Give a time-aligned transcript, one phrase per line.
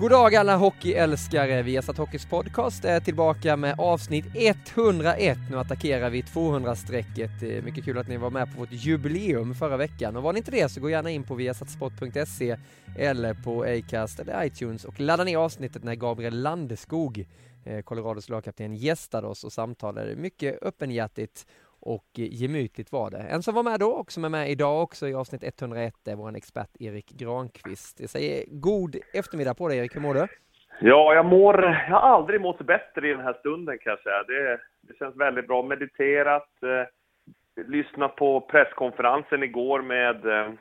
[0.00, 1.62] God dag alla hockeyälskare!
[1.62, 5.38] Viasat Hockeys podcast är tillbaka med avsnitt 101.
[5.50, 7.64] Nu attackerar vi 200-strecket.
[7.64, 10.16] Mycket kul att ni var med på vårt jubileum förra veckan.
[10.16, 12.56] Och var ni inte det så gå gärna in på viasatsport.se
[12.98, 17.26] eller på Acast eller iTunes och ladda ner avsnittet när Gabriel Landeskog,
[17.64, 21.46] eh, Colorados lagkapten, gästade oss och samtalade mycket öppenhjärtigt
[21.80, 23.18] och eh, gemytligt var det.
[23.18, 26.16] En som var med då och som är med idag också i avsnitt 101 är
[26.16, 28.00] vår expert Erik Granqvist.
[28.00, 30.26] Jag säger god eftermiddag på dig Erik, hur mår du?
[30.80, 34.22] Ja, jag mår, jag har aldrig mått bättre i den här stunden kan jag säga.
[34.22, 35.62] Det, det känns väldigt bra.
[35.62, 40.52] Mediterat, eh, lyssnat på presskonferensen igår med eh,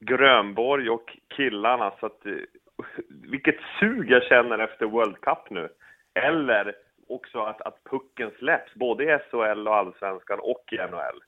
[0.00, 1.92] Grönborg och killarna.
[2.00, 2.32] Så att, eh,
[3.08, 5.68] vilket sug jag känner efter World Cup nu.
[6.14, 6.74] Eller
[7.08, 11.20] också att, att pucken släpps, både i SHL och Allsvenskan och i NHL.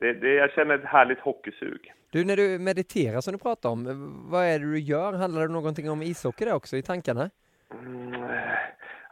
[0.00, 1.92] Det, det, jag känner ett härligt hockeysug.
[2.10, 3.84] Du, när du mediterar som du pratar om,
[4.30, 5.12] vad är det du gör?
[5.12, 7.30] Handlar det någonting om ishockey där också i tankarna?
[7.72, 8.12] Mm,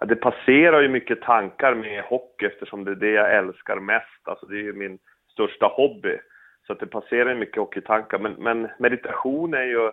[0.00, 4.28] ja, det passerar ju mycket tankar med hockey eftersom det är det jag älskar mest.
[4.28, 4.98] Alltså det är ju min
[5.32, 6.18] största hobby.
[6.66, 8.18] Så att det passerar mycket hockeytankar.
[8.18, 9.90] Men, men meditation är ju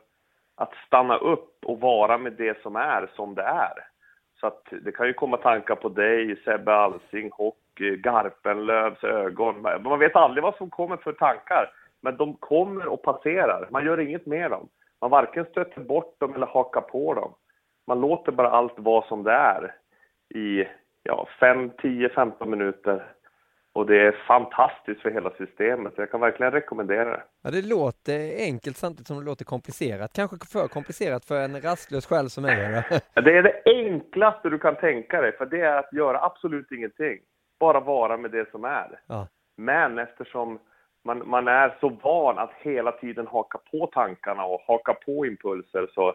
[0.56, 3.89] att stanna upp och vara med det som är som det är.
[4.40, 9.62] Så att det kan ju komma tankar på dig, Sebbe Alsing, hockey, Garpenlövs ögon.
[9.62, 13.68] Man vet aldrig vad som kommer för tankar, men de kommer och passerar.
[13.72, 14.68] Man gör inget med dem.
[15.02, 17.34] Man varken stöter bort dem eller hakar på dem.
[17.88, 19.76] Man låter bara allt vara som det är
[20.36, 20.68] i
[21.04, 23.04] ja, 5, 10, 15 minuter
[23.80, 25.94] och det är fantastiskt för hela systemet.
[25.96, 27.24] Jag kan verkligen rekommendera det.
[27.44, 30.14] Ja, det låter enkelt samtidigt som det låter komplicerat.
[30.14, 32.58] Kanske för komplicerat för en rastlös själ som mig.
[33.14, 37.20] det är det enklaste du kan tänka dig, för det är att göra absolut ingenting.
[37.60, 39.00] Bara vara med det som är.
[39.08, 39.28] Ja.
[39.58, 40.60] Men eftersom
[41.06, 45.88] man, man är så van att hela tiden haka på tankarna och haka på impulser
[45.94, 46.14] så,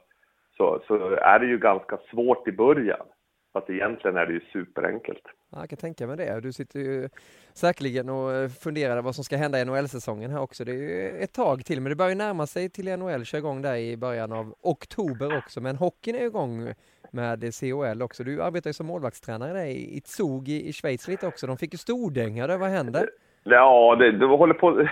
[0.57, 3.07] så, så är det ju ganska svårt i början.
[3.55, 5.23] Fast egentligen är det ju superenkelt.
[5.53, 6.41] Ja, jag kan tänka mig det.
[6.41, 7.09] Du sitter ju
[7.53, 10.65] säkerligen och funderar vad som ska hända i NHL-säsongen här också.
[10.65, 13.63] Det är ju ett tag till, men det börjar närma sig till NHL, kör igång
[13.63, 15.61] där i början av oktober också.
[15.61, 16.75] Men hockeyn är igång
[17.13, 18.25] med COL också.
[18.25, 21.47] Du arbetar ju som målvaktstränare där i Zug i Schweiz lite också.
[21.47, 23.09] De fick ju stordänga där, vad händer?
[23.43, 24.87] Ja, det, de håller på att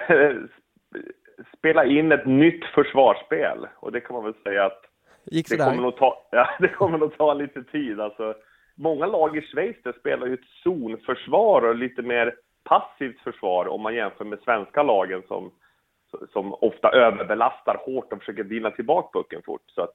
[1.58, 4.82] spela in ett nytt försvarsspel och det kan man väl säga att
[5.24, 8.00] Gick det kommer, nog ta, ja, det kommer nog ta lite tid.
[8.00, 8.34] Alltså,
[8.82, 12.34] många lag i Schweiz där spelar ju ett zonförsvar och lite mer
[12.64, 15.50] passivt försvar om man jämför med svenska lagen som,
[16.32, 19.62] som ofta överbelastar hårt och försöker vinna tillbaka pucken fort.
[19.66, 19.94] Så att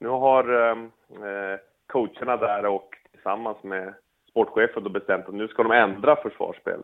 [0.00, 3.94] nu har ehm, eh, coacherna där och tillsammans med
[4.30, 6.82] sportchefen då bestämt att nu ska de ändra försvarsspel.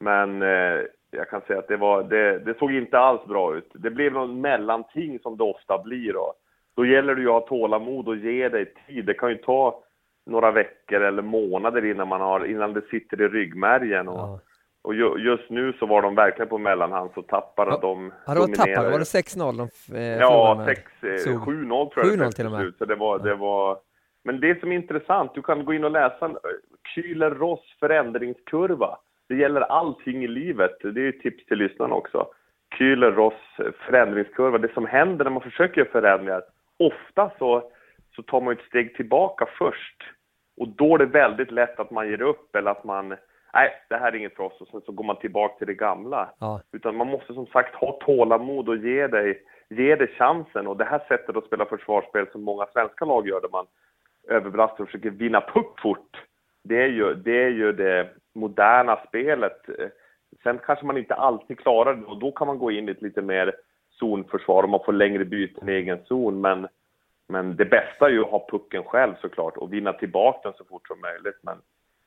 [0.00, 3.70] Men eh, jag kan säga att det, var, det, det, såg inte alls bra ut.
[3.74, 6.12] Det blev någon mellanting som det ofta blir.
[6.12, 6.34] Då,
[6.76, 9.04] då gäller det ju att ha tålamod och ge dig tid.
[9.04, 9.83] Det kan ju ta
[10.26, 14.08] några veckor eller månader innan, man har, innan det sitter i ryggmärgen.
[14.08, 14.40] Och, Ja.
[14.82, 18.12] och ju, just nu så var de verkligen på mellanhand, så tappade Ja, de.
[18.26, 18.90] Ja, det var tappade.
[18.90, 19.56] Var det 6-0
[19.88, 20.66] de eh, Ja, förlorade med?
[20.76, 21.38] sex, eh, Zug.
[21.38, 22.60] 7-0 tror jag 7-0 det till och med.
[22.60, 22.78] slut.
[22.78, 23.78] Så det var, det var...
[24.24, 26.36] Men det som är intressant, du kan gå in och läsa en
[26.94, 28.98] Kühler-Ross förändringskurva.
[29.28, 30.76] Det gäller allting i livet.
[30.82, 32.26] Det är ett tips till lyssnarna också.
[32.78, 34.58] Kühler-Ross förändringskurva.
[34.58, 36.42] Det som händer när man försöker göra förändringar,
[36.78, 37.70] ofta så,
[38.16, 40.02] så tar man ett steg tillbaka först.
[40.56, 43.08] Och då är det väldigt lätt att man ger upp eller att man,
[43.54, 45.74] nej, det här är inget för oss och sen så går man tillbaka till det
[45.74, 46.30] gamla.
[46.38, 46.60] Ja.
[46.72, 50.66] Utan man måste som sagt ha tålamod och ge dig, ge dig chansen.
[50.66, 53.66] Och det här sättet att spela försvarsspel som många svenska lag gör, där man
[54.28, 56.24] överbelastar och försöker vinna puck fort,
[56.64, 59.60] det är ju det, är ju det moderna spelet.
[60.42, 63.02] Sen kanske man inte alltid klarar det och då kan man gå in i ett
[63.02, 63.54] lite mer
[63.90, 66.40] zonförsvar och man får längre byten i egen zon.
[66.40, 66.68] Men,
[67.28, 70.64] men det bästa är ju att ha pucken själv såklart och vinna tillbaka den så
[70.64, 71.38] fort som möjligt.
[71.42, 71.56] Men,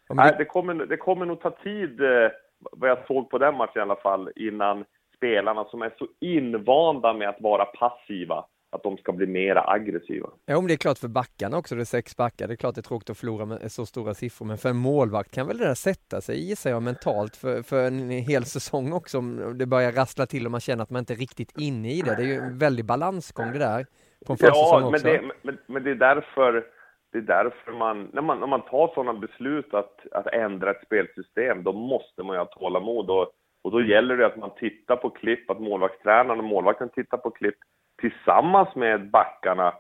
[0.09, 2.29] Ja, men nej, det- det, kommer, det kommer nog ta tid, eh,
[2.71, 4.85] vad jag såg på den matchen i alla fall, innan
[5.17, 10.29] spelarna som är så invanda med att vara passiva, att de ska bli mera aggressiva.
[10.45, 12.47] Ja, men det är klart för backarna också, det är sex backar.
[12.47, 14.75] Det är klart det är tråkigt att förlora med så stora siffror, men för en
[14.77, 18.93] målvakt kan väl det där sätta sig, gissar jag, mentalt för, för en hel säsong
[18.93, 21.91] också, om det börjar rassla till och man känner att man inte är riktigt inne
[21.91, 22.15] i det.
[22.15, 23.85] Det är ju en väldig balansgång det där,
[24.25, 25.07] på en Ja, men också.
[25.07, 26.65] det, men, men det är därför,
[27.11, 30.85] det är därför man, när man, när man tar sådana beslut att, att ändra ett
[30.85, 33.31] spelsystem, då måste man ju ha tålamod och,
[33.61, 37.29] och då gäller det att man tittar på klipp, att målvaktstränaren och målvakten tittar på
[37.31, 37.57] klipp
[38.01, 39.73] tillsammans med backarna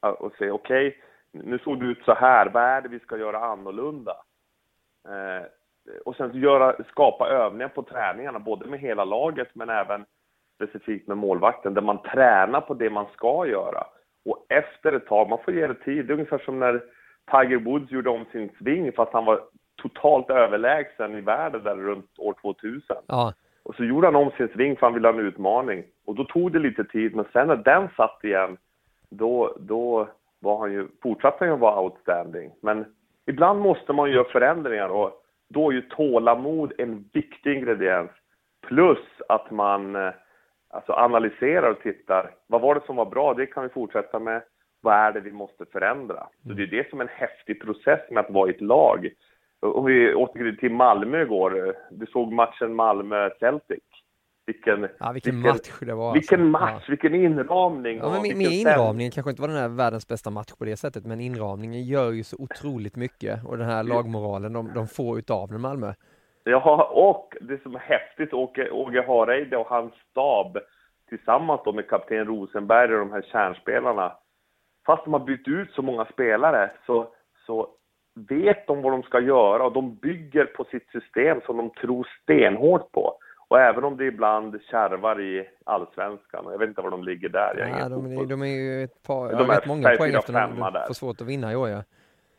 [0.00, 1.02] och säger okej,
[1.32, 4.16] nu såg det ut så här, vad är det vi ska göra annorlunda?
[5.08, 5.46] Eh,
[6.04, 10.04] och sen göra, skapa övningar på träningarna, både med hela laget men även
[10.56, 13.84] specifikt med målvakten, där man tränar på det man ska göra.
[14.24, 16.06] Och efter ett tag, man får ge det tid.
[16.06, 16.82] Det är ungefär som när
[17.30, 19.40] Tiger Woods gjorde om sin sving fast han var
[19.76, 22.96] totalt överlägsen i världen där runt år 2000.
[23.06, 23.32] Ja,
[23.62, 25.84] Och så gjorde han om sin sving för han ville ha en utmaning.
[26.06, 28.56] Och då tog det lite tid, men sen när den satt igen,
[29.10, 30.08] då, då
[30.40, 32.50] var han ju, fortsatte han ju vara outstanding.
[32.60, 32.84] Men
[33.26, 38.10] ibland måste man ju göra förändringar och då är ju tålamod en viktig ingrediens.
[38.66, 38.98] Plus
[39.28, 40.12] att man eh,
[40.76, 42.30] alltså analyserar och tittar.
[42.46, 43.34] Vad var det som var bra?
[43.34, 44.42] Det kan vi fortsätta med.
[44.80, 46.28] Vad är det vi måste förändra?
[46.46, 49.08] Så det är det som är en häftig process med att vara i ett lag.
[49.60, 51.74] Om vi återgår till Malmö igår.
[51.90, 53.82] Du såg matchen Malmö-Celtic.
[54.46, 56.12] Vilken, ja vilken match det var.
[56.12, 56.74] vilken alltså.
[56.74, 57.96] match, vilken inramning.
[57.96, 60.52] Ja, ja men med, vilken med inramningen kanske inte var den här världens bästa match
[60.58, 64.74] på det sättet, men inramningen gör ju så otroligt mycket och den här lagmoralen de,
[64.74, 65.92] de får utav den Malmö.
[66.48, 70.58] Ja, och det som är häftigt, Åke, Åge Hareide och hans stab
[71.08, 74.12] tillsammans då med kapten Rosenberg och de här kärnspelarna.
[74.86, 77.06] Fast de har bytt ut så många spelare så,
[77.46, 77.68] så
[78.28, 82.08] vet de vad de ska göra och de bygger på sitt system som de tror
[82.22, 83.18] stenhårt på.
[83.48, 87.56] Och även om det ibland kärvar i allsvenskan, jag vet inte var de ligger där.
[87.58, 90.32] Jag Ja, de, är- de är ju ett par, De ja, rätt många poäng efter
[90.32, 91.82] de får svårt att vinna i år ja.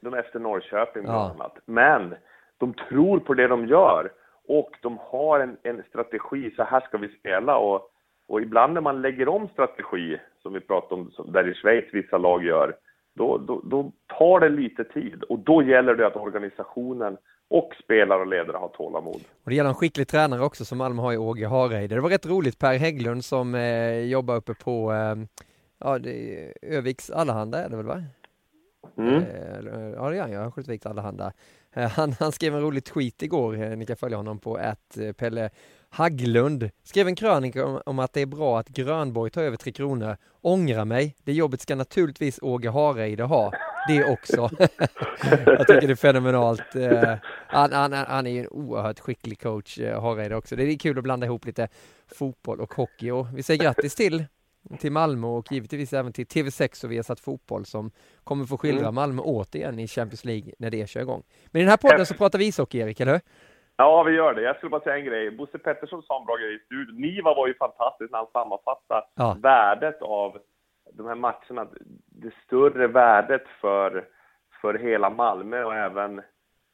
[0.01, 1.31] De är efter Norrköping bland Ja.
[1.35, 1.57] annat.
[1.65, 2.15] Men
[2.57, 4.11] de tror på det de gör
[4.47, 7.57] och de har en, en strategi, så här ska vi spela.
[7.57, 7.81] Och,
[8.27, 11.85] och ibland när man lägger om strategi, som vi pratade om, som där i Schweiz
[11.93, 12.75] vissa lag gör,
[13.15, 15.23] då, då, då tar det lite tid.
[15.23, 17.17] Och då gäller det att organisationen
[17.49, 19.21] och spelare och ledare har tålamod.
[19.43, 21.95] Och det gäller en skicklig tränare också som Malmö har i Åge Hareide.
[21.95, 25.15] Det var rätt roligt, Per Hägglund som eh, jobbar uppe på eh,
[25.79, 28.03] ja, det Öviks Allehanda är det väl va?
[28.97, 29.13] Mm.
[29.15, 29.23] Eh,
[29.95, 31.33] ja det är han, Örnsköldsviks Allehanda.
[31.77, 34.97] Eh, han, han skrev en rolig tweet igår, eh, ni kan följa honom på att
[34.97, 35.49] eh, Pelle
[35.89, 39.71] Haglund Skrev en krönika om, om att det är bra att Grönborg tar över Tre
[39.71, 40.17] Kronor.
[40.41, 43.51] Ångra mig, det jobbet ska naturligtvis Åge Hareide ha.
[43.87, 44.49] Det också.
[45.45, 46.75] Jag tycker det är fenomenalt.
[46.75, 47.15] Eh,
[47.47, 50.55] Han, han, han är ju en oerhört skicklig coach, eh, Hareide också.
[50.55, 51.67] Det är kul att blanda ihop lite
[52.07, 54.25] fotboll och hockey och vi säger grattis till
[54.79, 57.91] till Malmö och givetvis även till TV6 och Viasat Fotboll som
[58.23, 58.95] kommer få skildra Mm.
[58.95, 61.23] Malmö återigen i Champions League när det kör igång.
[61.51, 63.21] Men i den här podden så pratar vi ishockey, Erik, eller hur?
[63.75, 64.41] Ja, vi gör det.
[64.41, 65.31] Jag skulle bara säga en grej.
[65.31, 67.01] Bosse Pettersson sa en bra grej i studion.
[67.01, 69.37] Niva var ju fantastisk när han sammanfattade Ja.
[69.41, 70.37] värdet av
[70.93, 71.67] de här matcherna.
[72.05, 74.05] Det större värdet för,
[74.61, 76.21] för hela Malmö och även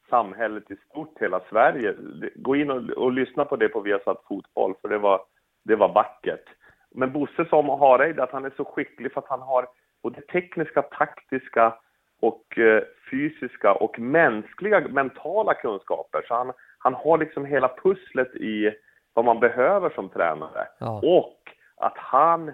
[0.09, 1.95] samhället i stort, hela Sverige.
[2.35, 5.21] Gå in och, och lyssna på det på Viasat Fotboll, för det var,
[5.63, 6.45] det var vackert.
[6.93, 9.67] Men Bosse sa om Hareide att han är så skicklig för att han har
[10.03, 11.73] både tekniska, taktiska
[12.19, 16.25] och eh, fysiska och mänskliga, mentala kunskaper.
[16.27, 18.71] Så han, han har liksom hela pusslet i
[19.13, 20.67] vad man behöver som tränare.
[20.79, 21.01] Ja.
[21.03, 21.39] Och
[21.75, 22.51] att han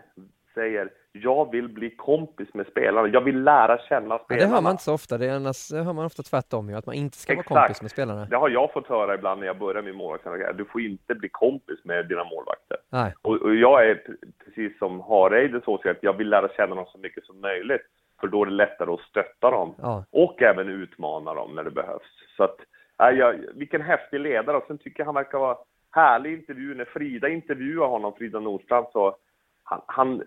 [0.53, 4.47] säger, jag vill bli kompis med spelarna, jag vill lära känna Ja, spelarna.
[4.47, 6.75] det hör man inte så ofta, det, är annars, det hör man ofta tvärtom ju,
[6.75, 7.59] att man inte ska vara Exakt.
[7.67, 8.25] kompis med spelarna.
[8.25, 10.57] Det har jag fått höra ibland när jag börjar min målvakt.
[10.57, 12.77] Du får inte bli kompis med dina målvakter.
[12.89, 13.13] Nej.
[13.21, 14.01] Och, och jag är
[14.45, 17.81] precis som Hareides åsikt, att jag vill lära känna dem så mycket som möjligt.
[18.19, 19.75] För då är det lättare att stötta dem.
[19.77, 20.05] Ja.
[20.11, 22.35] Och även utmana dem när det behövs.
[22.37, 22.55] Så att,
[22.97, 24.57] ja, jag, vilken häftig ledare.
[24.57, 25.57] Och sen tycker jag han verkar vara
[25.91, 26.75] härlig intervju.
[26.75, 29.15] När Frida intervjuar honom, Frida Nordstrand, så
[29.63, 30.23] han, han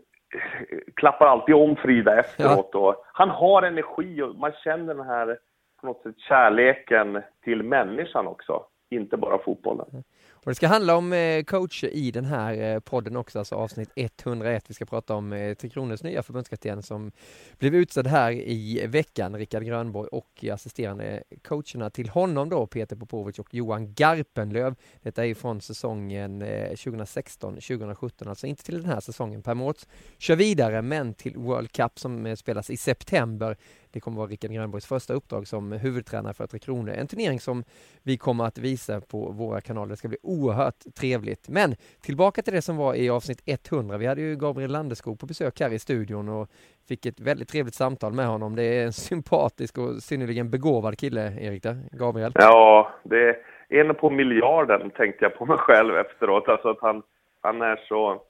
[0.97, 2.75] klappar alltid om Frida efteråt.
[2.75, 5.39] Och han har energi och man känner den här
[5.81, 8.65] på något sätt kärleken till människan också.
[8.91, 10.05] inte bara fotbollen.
[10.45, 13.91] Och det ska handla om eh, coacher i den här eh, podden också, alltså avsnitt
[13.97, 14.65] 101.
[14.69, 17.13] Vi ska prata om eh, Tre Kronors nya förbundskapten som
[17.59, 23.39] blev utsedd här i veckan, Rickard Grönborg och assisterande coacherna till honom då, Peter Popovic
[23.39, 24.75] och Johan Garpenlöv.
[25.03, 29.43] Detta är från säsongen 2016-2017, alltså inte till den här säsongen.
[29.43, 33.57] Per Mårts kör vidare, men till World Cup som spelas i september
[33.93, 36.93] det kommer vara Rickard Grönborgs första uppdrag som huvudtränare för Tre Kronor.
[36.93, 37.65] En turnering som
[38.03, 39.91] vi kommer att visa på våra kanaler.
[39.91, 41.49] Det ska bli oerhört trevligt.
[41.49, 43.99] Men tillbaka till det som var i avsnitt 100.
[43.99, 46.49] Vi hade ju Gabriel Landeskog på besök här i studion och
[46.89, 48.57] fick ett väldigt trevligt samtal med honom.
[48.57, 51.77] Det är en sympatisk och synnerligen begåvad kille, Erik, där.
[51.93, 52.33] Gabriel.
[52.35, 53.29] Ja, det
[53.69, 56.49] är en på miljarden tänkte jag på mig själv efteråt.
[56.49, 57.03] Alltså att han,
[57.41, 58.23] han är så...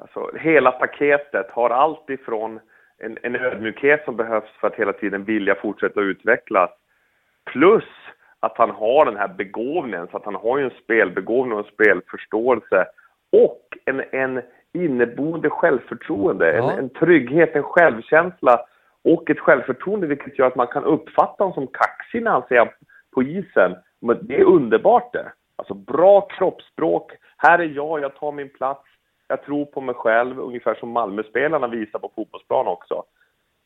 [0.00, 2.60] Alltså, hela paketet har allt ifrån
[2.98, 6.70] en, en ödmjukhet som behövs för att hela tiden vilja fortsätta utvecklas.
[7.44, 7.84] Plus
[8.40, 11.72] att han har den här begåvningen, så att han har ju en spelbegåvning och en
[11.72, 12.86] spelförståelse
[13.32, 16.72] och en, en inneboende självförtroende, ja.
[16.72, 18.60] en, en trygghet, en självkänsla
[19.04, 22.74] och ett självförtroende vilket gör att man kan uppfatta honom som kaxig när han ser
[23.14, 23.76] på isen.
[24.00, 25.32] Men det är underbart det.
[25.56, 28.84] Alltså bra kroppsspråk, här är jag, jag tar min plats,
[29.28, 33.04] jag tror på mig själv, ungefär som Malmöspelarna visar på fotbollsplan också.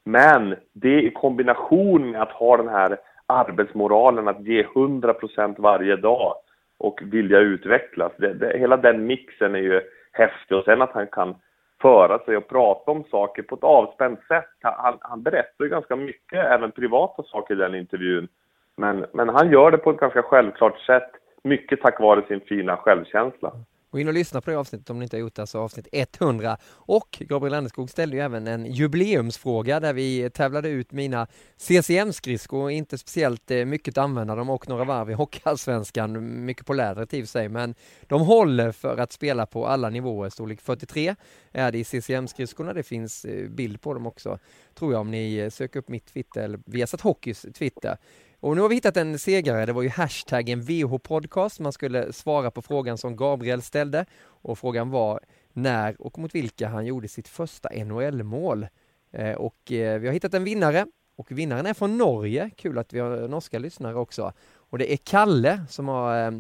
[0.05, 6.35] Men det i kombination med att ha den här arbetsmoralen, att ge 100% varje dag
[6.79, 8.13] och vilja utvecklas.
[8.17, 9.81] Det, det, hela den mixen är ju
[10.13, 11.35] häftig och sen att han kan
[11.81, 14.51] föra sig och prata om saker på ett avspänt sätt.
[14.63, 18.29] Han, han berättar ju ganska mycket, även privata saker i den intervjun.
[18.77, 21.11] Men, men han gör det på ett ganska självklart sätt,
[21.43, 23.53] mycket tack vare sin fina självkänsla.
[23.91, 25.89] Gå in och lyssna på det avsnittet om ni inte har gjort det, alltså avsnitt
[25.93, 26.57] 100.
[26.65, 31.27] Och Gabriel Landeskog ställde ju även en jubileumsfråga där vi tävlade ut mina
[31.57, 36.73] CCM-skridskor, inte speciellt eh, mycket att använda dem och några varv i Hockeyallsvenskan, mycket på
[36.73, 37.75] lädret i och för sig, men
[38.07, 40.31] de håller för att spela på alla nivåer.
[40.31, 41.15] Storlek 43
[41.53, 44.39] är det i CCM-skridskorna, det finns eh, bild på dem också,
[44.75, 47.97] tror jag om ni eh, söker upp mitt Twitter eller Viasat Hockeys Twitter.
[48.41, 52.51] Och nu har vi hittat en segrare, det var ju hashtaggen VH-podcast, man skulle svara
[52.51, 54.05] på frågan som Gabriel ställde.
[54.21, 55.21] Och frågan var
[55.53, 58.67] när och mot vilka han gjorde sitt första NHL-mål.
[59.13, 60.87] Eh, och eh, vi har hittat en vinnare.
[61.17, 64.33] Och vinnaren är från Norge, kul att vi har norska lyssnare också.
[64.55, 66.33] Och det är Kalle som har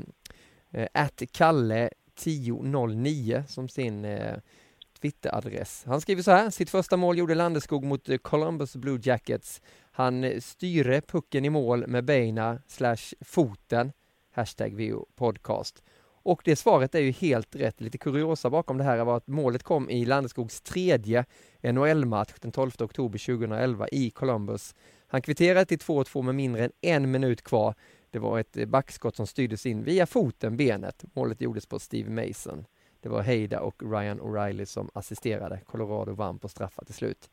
[0.73, 4.37] eh, eh Kalle 1009 som sin äh,
[5.01, 5.83] Twitteradress.
[5.87, 9.63] Han skriver så här, sitt första mål gjorde Landeskog mot eh, Columbus Blue Jackets
[9.99, 13.93] han styre pucken i mål med beina slash foten,
[14.33, 15.83] hashtag VO podcast.
[16.23, 17.81] Och det svaret är ju helt rätt.
[17.81, 21.25] Lite kuriosa bakom det här var att målet kom i Landeskogs tredje
[21.63, 24.75] NHL-match den 12 oktober 2011 i Columbus.
[25.07, 27.75] Han kvitterade till 2-2 med mindre än en minut kvar.
[28.11, 31.05] Det var ett backskott som styrdes in via foten, benet.
[31.15, 32.65] Målet gjordes på Steve Mason.
[33.01, 35.61] Det var Heida och Ryan O'Reilly som assisterade.
[35.67, 37.31] Colorado vann på straffar till slut.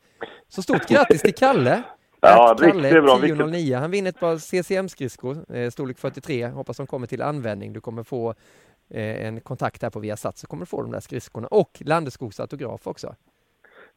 [0.48, 1.84] Så stort grattis till Kalle!
[2.20, 3.16] Ja, Kalle, bra.
[3.16, 3.74] 1009.
[3.76, 6.46] Han vinner ett par CCM-skridskor, eh, storlek 43.
[6.46, 7.72] Hoppas de kommer till användning.
[7.72, 8.34] Du kommer få
[8.90, 12.40] eh, en kontakt här på Viasat så kommer du få de där skridskorna och Landeskogs
[12.40, 13.14] autograf också.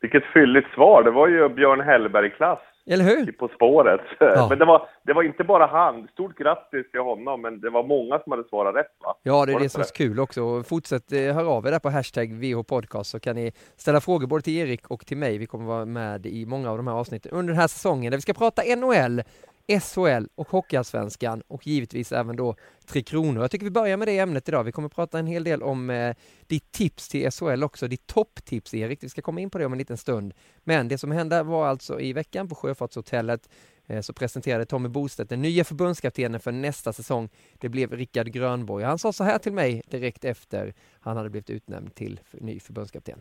[0.01, 1.03] Vilket fylligt svar.
[1.03, 2.59] Det var ju Björn Hellberg-klass.
[2.91, 3.31] Eller hur?
[3.31, 4.01] På spåret.
[4.19, 4.48] Ja.
[4.50, 6.08] Men det var, det var inte bara han.
[6.08, 9.15] Stort grattis till honom, men det var många som hade svarat rätt va?
[9.24, 10.63] Ja, det är det, det som är så kul också.
[10.63, 14.27] Fortsätt eh, höra av er där på hashtag VH Podcast så kan ni ställa frågor
[14.27, 15.38] både till Erik och till mig.
[15.38, 18.17] Vi kommer vara med i många av de här avsnitten under den här säsongen där
[18.17, 19.22] vi ska prata NHL,
[19.69, 23.41] SHL och Hockeyallsvenskan och givetvis även då Tre Kronor.
[23.41, 24.63] Jag tycker vi börjar med det ämnet idag.
[24.63, 26.15] Vi kommer prata en hel del om eh,
[26.47, 29.03] ditt tips till SHL också, ditt topptips Erik.
[29.03, 30.33] Vi ska komma in på det om en liten stund.
[30.63, 33.49] Men det som hände var alltså i veckan på Sjöfartshotellet
[33.88, 37.29] eh, så presenterade Tommy Bostedt den nya förbundskaptenen för nästa säsong.
[37.57, 38.83] Det blev Rickard Grönborg.
[38.83, 43.19] Han sa så här till mig direkt efter han hade blivit utnämnd till ny förbundskapten.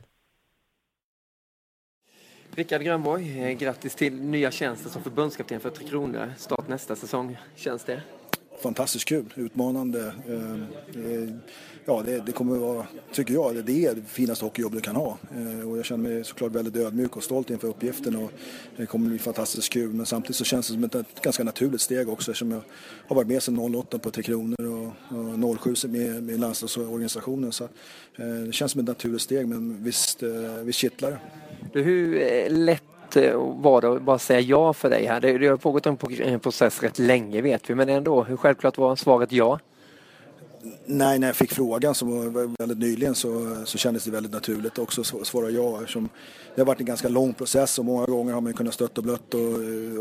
[2.54, 6.32] Rickard Grönborg, eh, grattis till nya tjänsten som förbundskapten för Tre Kronor.
[6.38, 7.36] Start nästa säsong.
[7.54, 8.02] Känns det?
[8.62, 10.12] Fantastiskt kul, utmanande.
[10.28, 11.34] Ehm, eh,
[11.84, 14.96] ja, det, det kommer att vara, tycker jag, det är det finaste hockeyjobb du kan
[14.96, 15.18] ha.
[15.36, 18.30] Eh, och jag känner mig såklart väldigt ödmjuk och stolt inför uppgiften och
[18.76, 19.92] det kommer att bli fantastiskt kul.
[19.92, 22.62] Men samtidigt så känns det som ett, ganska naturligt steg också eftersom jag
[23.08, 27.52] har varit med sedan 08 på Tre Kronor och, och 07 med, med landslagsorganisationen.
[27.52, 30.22] Så eh, det känns som ett naturligt steg men visst,
[30.62, 31.10] visst kittlar
[31.72, 31.80] det.
[31.80, 32.82] Hur lätt
[33.16, 35.20] eh, var bara säga ja för dig här?
[35.20, 38.96] Det, det har pågått en process rätt länge vet vi, men ändå, hur självklart var
[38.96, 39.58] svaret ja?
[40.86, 44.78] Nej, när jag fick frågan som var väldigt nyligen så, så kändes det väldigt naturligt
[44.78, 45.80] också att svara ja.
[45.80, 46.08] Eftersom
[46.54, 49.04] det har varit en ganska lång process och många gånger har man kunnat stött och
[49.04, 49.40] blött och,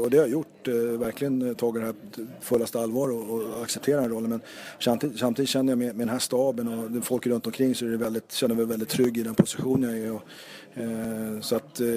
[0.04, 0.68] och det har jag gjort.
[0.68, 1.96] Eh, verkligen tagit det här
[2.42, 4.30] fullaste allvar och, och accepterat den rollen.
[4.30, 4.42] Men
[4.80, 7.90] samtidigt, samtidigt känner jag med, med den här staben och folk runt omkring så är
[7.90, 10.14] det väldigt, känner jag mig väldigt trygg i den positionen jag är.
[10.14, 10.22] Och,
[11.42, 11.88] så att eh,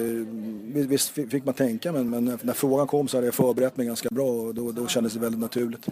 [0.73, 4.09] visst fick man tänka men, men när frågan kom så hade jag förberett mig ganska
[4.11, 5.87] bra och då, då kändes det väldigt naturligt.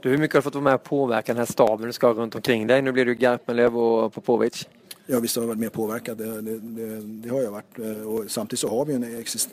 [0.00, 2.06] Du, hur mycket har du fått vara med och påverka den här staben du ska
[2.06, 2.82] ha runt omkring dig?
[2.82, 4.66] Nu blir du Garpenlöv och Popovic.
[5.12, 6.18] Ja, visst har jag varit mer påverkad.
[6.18, 7.78] Det, det, det, det, har jag varit.
[7.78, 9.04] Eh, och samtidigt så har vi en,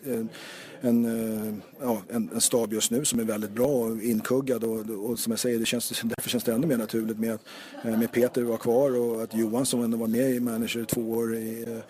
[0.03, 0.29] en,
[0.82, 4.63] en, eh, ja, en, stab just nu som är väldigt bra och inkuggad.
[4.63, 7.41] Och, och som jag säger, det känns, därför känns det ännu mer naturligt med att
[7.84, 11.01] eh, med Peter var kvar och att Johan som ändå var med i manager två
[11.01, 11.82] år i,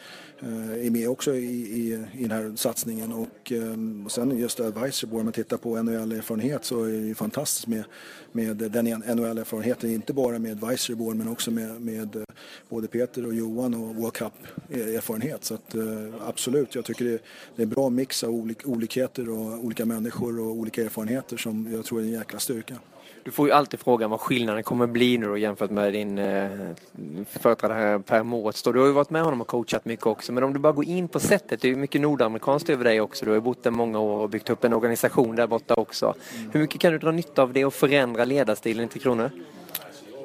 [0.41, 3.13] Eh, är med också i, i, i den här satsningen.
[3.13, 7.08] Och, eh, och sen just advisor board, om man tittar på NHL-erfarenhet så är det
[7.08, 7.84] ju fantastiskt med,
[8.32, 9.91] med den NHL-erfarenheten.
[9.91, 12.22] Inte bara med advisor board men också med, med eh,
[12.70, 15.44] både Peter och Johan och World Cup-erfarenhet.
[15.44, 15.75] Så att,
[16.22, 17.20] absolut, jag tycker det,
[17.56, 21.70] det är en bra mix av olik, olikheter och olika människor och olika erfarenheter som
[21.74, 22.75] jag tror är en jäkla styrka.
[23.23, 26.49] Du får ju alltid frågan vad skillnaden kommer bli nu då jämfört med din eh,
[27.25, 28.63] företrädare Per Mårts.
[28.63, 30.85] Du har ju varit med honom och coachat mycket också men om du bara går
[30.85, 33.25] in på sättet, det är ju mycket nordamerikanskt över dig också.
[33.25, 36.05] Du har ju bott där många år och byggt upp en organisation där borta också.
[36.35, 36.51] Mm.
[36.53, 39.31] Hur mycket kan du dra nytta av det och förändra ledarstilen Tre Kronor?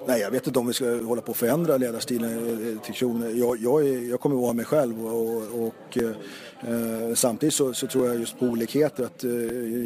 [0.06, 2.94] Nej, jag vet inte om vi ska hålla på att förändra ledarstilen eh, eh, till
[2.94, 3.30] Kronor.
[3.30, 7.86] Jag, jag, jag kommer att vara mig själv och, och eh, eh, samtidigt så, så,
[7.86, 9.04] tror jag just på olikheter.
[9.04, 9.30] Att, eh,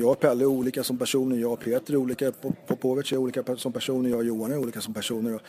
[0.00, 2.32] jag och Pelle är olika som personer, jag och Peter är olika,
[2.66, 5.35] Popovic är olika som personer, jag och Johan är olika som personer.
[5.35, 5.42] Och,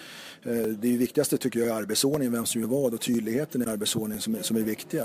[0.52, 4.22] eh, det viktigaste tycker jag är arbetsordningen, vem som gör vad och tydligheten i arbetsordningen
[4.22, 5.04] som är, som är viktiga.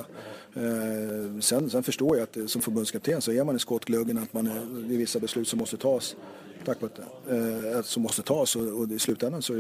[0.54, 4.46] Eh, sen, sen förstår jag att som förbundskapten så är man i skottgluggen att man
[4.46, 6.16] är, det är vissa beslut som måste tas
[6.64, 6.92] tack vare
[7.26, 9.54] det, eh, som måste tas och, och i slutändan så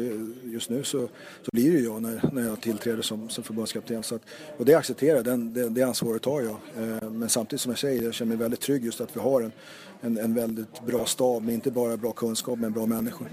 [0.44, 1.08] just nu så,
[1.42, 4.02] så blir det jag när, när jag tillträder som, som förbundskapten.
[4.02, 4.22] Så att,
[4.56, 6.56] och det accepterar jag, det, det ansvaret tar jag.
[6.84, 9.40] Eh, men samtidigt som jag säger, jag känner mig väldigt trygg just att vi har
[9.40, 9.52] en,
[10.00, 13.28] en, en väldigt bra stab, med inte bara bra kunskap men bra människor.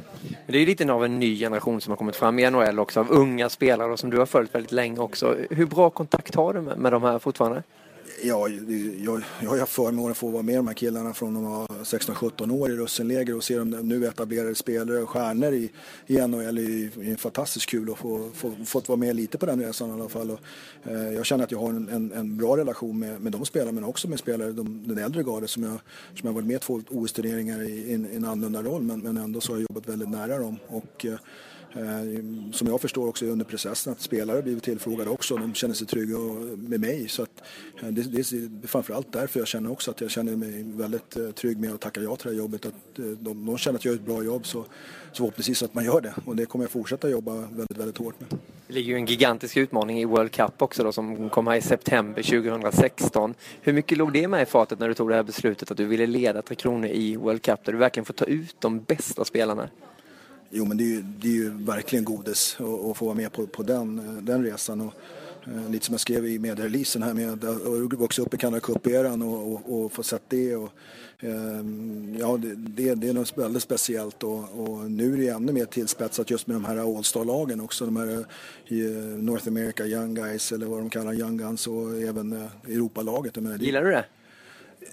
[0.47, 2.99] Det är ju lite av en ny generation som har kommit fram i NHL också,
[2.99, 5.37] av unga spelare som du har följt väldigt länge också.
[5.49, 7.63] Hur bra kontakt har du med, med de här fortfarande?
[8.23, 11.45] Ja, jag, jag har haft förmånen att få vara med de här killarna från de
[11.45, 15.71] var 16-17 år i russinläger och se dem nu etablerade spelare och stjärnor i,
[16.07, 16.55] i NHL.
[16.55, 19.93] Det är fantastiskt kul att få, få fått vara med lite på den resan i
[19.93, 20.31] alla fall.
[20.31, 20.39] Och,
[20.83, 23.71] eh, jag känner att jag har en, en, en, bra relation med, med de spelarna
[23.71, 25.79] men också med spelare, de, den äldre garden som jag,
[26.15, 29.41] som jag varit med i två OS-turneringar i, i, en, annorlunda roll men, men ändå
[29.41, 30.57] så har jag jobbat väldigt nära dem.
[30.67, 31.19] Och, Eh,
[31.73, 35.35] Eh, som jag förstår också under processen att spelare blivit tillfrågade också.
[35.35, 36.17] De känner sig trygga
[36.55, 37.07] med mig.
[37.07, 37.41] Så att
[37.81, 41.29] eh, det, det är framförallt därför jag känner också att jag känner mig väldigt eh,
[41.29, 42.65] trygg med att tacka ja till det här jobbet.
[42.65, 44.65] Att de, de känner att jag gör ett bra jobb så,
[45.11, 46.13] så förhoppningsvis att man gör det.
[46.25, 48.39] Och det kommer jag fortsätta jobba väldigt, väldigt hårt med.
[48.67, 52.23] Det ligger ju en gigantisk utmaning i World Cup också då som kommer i september
[52.23, 53.33] 2016.
[53.61, 55.85] Hur mycket låg det med i fatet när du tog det här beslutet att du
[55.85, 59.25] ville leda Tre Kronor i World Cup där du verkligen får ta ut de bästa
[59.25, 59.69] spelarna?
[60.51, 62.57] Jo, men det är ju, det är ju verkligen godis
[62.91, 64.81] att få vara med på, på den, den resan.
[64.81, 64.93] Och,
[65.47, 69.21] eh, lite som jag skrev i mediereleasen här med att vuxit upp i Canada Cup-eran
[69.21, 70.55] och, och, och få sett det.
[70.55, 70.69] Och,
[71.19, 71.65] eh,
[72.19, 75.65] ja, det, det, det, är något väldigt speciellt och, och, nu är det ännu mer
[75.65, 77.85] tillspetsat just med de här All-star-lagen också.
[77.85, 82.01] De här eh, eh, North America Young Guys eller vad de kallar Young Guns och
[82.01, 83.37] även eh, Europalaget.
[83.59, 84.05] Gillar du det?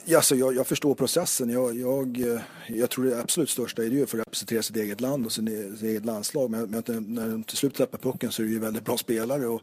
[0.05, 1.51] Ja, så jag, jag, förstår processen.
[1.51, 5.01] Jag, jag, eh, jag, tror det absolut största är det för att representera sitt eget
[5.01, 6.51] land och sin, e-, sitt eget landslag.
[6.51, 8.97] Men, men eh, när de till slut släpper pucken så är det ju väldigt bra
[8.97, 9.47] spelare.
[9.47, 9.63] Och,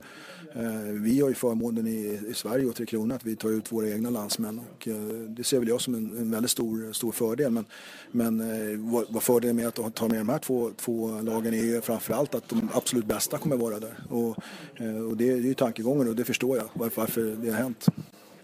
[0.55, 3.71] eh, vi har ju förmånen i, i Sverige och Tre Kronor att vi tar ut
[3.71, 4.59] våra egna landsmän.
[4.59, 4.95] Och, eh,
[5.27, 7.51] det ser väl jag som en, en väldigt stor, stor fördel.
[7.51, 7.65] Men,
[8.11, 11.63] men eh, vad, vad fördelen med att ta med de här två, två lagen är
[11.63, 14.03] ju framförallt att de absolut bästa kommer vara där.
[14.09, 14.37] Och,
[14.75, 17.57] eh, och det, det är ju tankegången och det förstår jag varför, varför det har
[17.57, 17.87] hänt.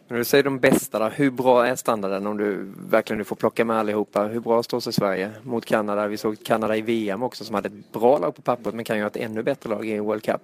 [0.10, 3.65] När du säger de bästa, då, hur bra är standarden om du verkligen får plocka
[3.65, 4.24] med allihopa?
[4.24, 6.08] Hur bra står sig Sverige mot Kanada?
[6.08, 8.98] Vi såg Kanada i VM också som hade ett bra lag på pappret men kan
[8.98, 10.41] ju ha ett ännu bättre lag i World Cup.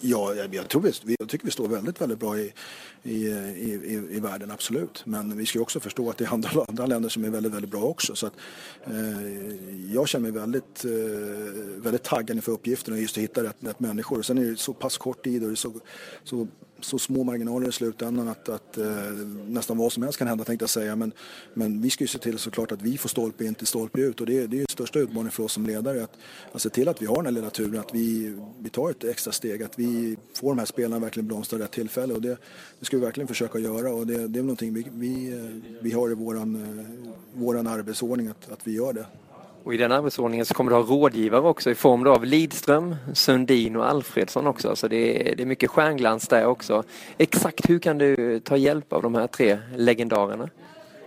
[0.00, 2.52] Ja, jag, tror vi, jag tycker vi står väldigt, väldigt bra i,
[3.02, 5.02] i, i, i världen, absolut.
[5.06, 7.70] Men vi ska också förstå att det är andra, andra länder som är väldigt, väldigt
[7.70, 8.14] bra också.
[8.14, 8.34] Så att,
[8.84, 10.90] eh, jag känner mig väldigt, eh,
[11.76, 14.18] väldigt taggad inför uppgiften och just att hitta rätt, rätt människor.
[14.18, 15.72] Och sen är det så pass kort tid och det är så,
[16.24, 16.48] så
[16.80, 18.86] så små marginaler i slutändan att, att eh,
[19.46, 20.96] nästan vad som helst kan hända tänkte jag säga.
[20.96, 21.12] Men,
[21.54, 24.20] men vi ska ju se till såklart att vi får stolpe in till stolpe ut
[24.20, 26.16] och det, det är ju största utmaningen för oss som ledare att,
[26.52, 29.04] att se till att vi har den här lilla turen, att vi, vi tar ett
[29.04, 32.38] extra steg, att vi får de här spelarna verkligen blomstra rätt tillfälle och det,
[32.78, 35.92] det ska vi verkligen försöka göra och det, det är någonting vi, vi, eh, vi
[35.92, 39.06] har i våran, eh, våran arbetsordning att, att vi gör det.
[39.64, 43.76] Och i den arbetsordningen så kommer du ha rådgivare också i form av Lidström, Sundin
[43.76, 44.76] och Alfredsson också.
[44.76, 46.82] Så det är, det är mycket stjärnglans där också.
[47.18, 50.48] Exakt hur kan du ta hjälp av de här tre legendarerna?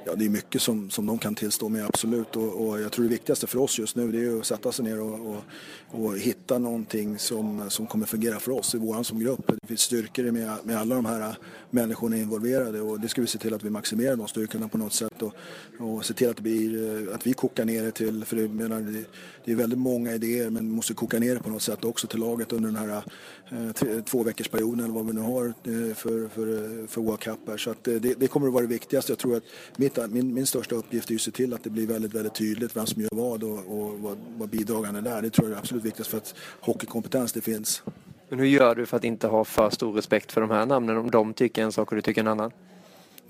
[0.05, 2.35] Ja, det är mycket som, som de kan tillstå med, absolut.
[2.35, 4.85] Och, och, jag tror det viktigaste för oss just nu det är att sätta sig
[4.85, 5.43] ner och, och,
[5.91, 9.51] och hitta någonting som, som kommer fungera för oss i våran som grupp.
[9.61, 11.37] Det finns styrkor med, med alla de här
[11.69, 14.93] människorna involverade och det ska vi se till att vi maximerar de styrkorna på något
[14.93, 15.33] sätt och,
[15.79, 18.79] och se till att, det blir, att vi kokar ner det till, för det, menar,
[18.79, 19.03] det,
[19.45, 22.07] det är väldigt många idéer men vi måste koka ner det på något sätt också
[22.07, 23.03] till laget under den här
[23.51, 27.19] Eh, två veckors perioden eller vad vi nu har eh, för, för, eh, för World
[27.19, 27.57] Cup här.
[27.57, 29.11] Så att det, det kommer att vara det viktigaste.
[29.11, 29.43] Jag tror att
[29.75, 32.75] mitt, min, min största uppgift är att se till att det blir väldigt, väldigt tydligt
[32.75, 35.21] vem som gör vad och, och vad, vad bidragande är.
[35.21, 37.83] Det tror jag är absolut viktigast för att hockeykompetens det finns.
[38.29, 40.97] Men hur gör du för att inte ha för stor respekt för de här namnen
[40.97, 42.51] om de tycker en sak och du tycker en annan?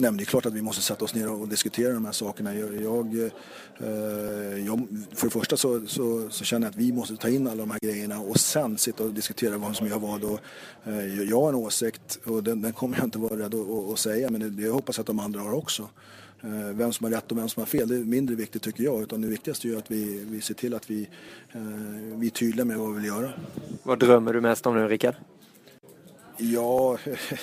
[0.02, 2.12] Nej, men det är klart att vi måste sätta oss ner och diskutera de här
[2.12, 2.56] sakerna.
[2.56, 7.16] Jag, jag, eh, jag för det första så, så, så, känner jag att vi måste
[7.16, 10.24] ta in alla de här grejerna och sen sitta och diskutera vad som gör vad.
[10.24, 10.40] Och,
[10.84, 14.30] eh, jag har en åsikt och den, den kommer jag inte vara rädd att, säga
[14.30, 15.90] men det, jag hoppas att de andra har också.
[16.44, 18.84] Eh, vem som har rätt och vem som har fel, det är mindre viktigt tycker
[18.84, 19.02] jag.
[19.02, 21.10] Utan det viktigaste är att vi, vi ser till att vi,
[21.52, 21.62] eh,
[22.16, 23.32] vi är tydliga med vad vi vill göra.
[23.84, 25.16] Vad drömmer du mest om nu, Rickard?
[26.42, 26.98] Ja,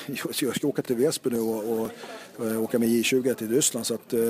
[0.41, 1.91] jag ska åka till Väsby nu och, och
[2.39, 3.87] och åka med J20 till Ryssland.
[3.87, 4.21] Så att, eh,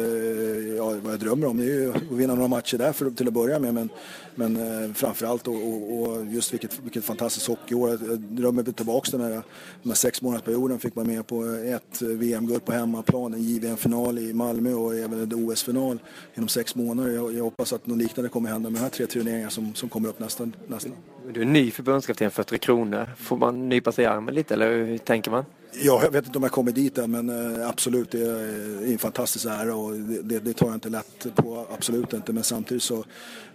[0.76, 3.28] ja, vad jag drömmer om det är ju att vinna några matcher där för, till
[3.28, 3.74] att börja med.
[3.74, 3.88] Men,
[4.34, 7.90] men eh, framförallt och, och, och just vilket, vilket fantastiskt hockeyår.
[7.90, 9.42] Jag drömmer tillbaka den här, den
[9.84, 10.78] här sex månadersperioden.
[10.78, 15.32] Fick vara med på ett VM-guld på hemmaplan, en JVM-final i Malmö och även en
[15.32, 15.98] OS-final
[16.34, 17.10] inom sex månader.
[17.10, 19.88] Jag, jag, hoppas att något liknande kommer hända med de här tre turneringarna som, som
[19.88, 20.90] kommer upp nästa, nästa.
[21.34, 23.10] Du är ny förbundskapten för Tre Kronor.
[23.16, 25.44] Får man nypa sig i armen lite eller hur tänker man?
[25.72, 27.28] Ja, jag vet inte om jag kommer dit än, men
[27.60, 31.66] eh, absolut, det är en fantastisk ära och det, det, tar jag inte lätt på,
[31.70, 32.32] absolut inte.
[32.32, 33.04] Men samtidigt så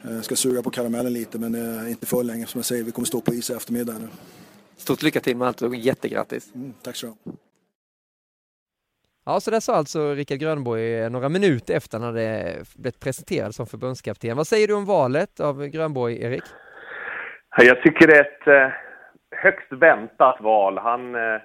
[0.03, 2.45] eh, ska jag suga på karamellen lite, men eh, inte för länge.
[2.45, 4.07] Som jag säger, vi kommer stå på is i eftermiddag nu.
[4.77, 6.51] Stort lycka till med allt och jättegrattis!
[6.55, 7.39] Mm, tack så mycket!
[9.25, 13.67] Ja, så det sa alltså Rickard Grönborg några minuter efter när det blivit presenterad som
[13.67, 14.38] förbundskapten.
[14.38, 16.43] Vad säger du om valet av Grönborg, Erik?
[17.57, 18.73] Jag tycker det är ett eh,
[19.31, 20.77] högst väntat val.
[20.77, 21.41] Han eh,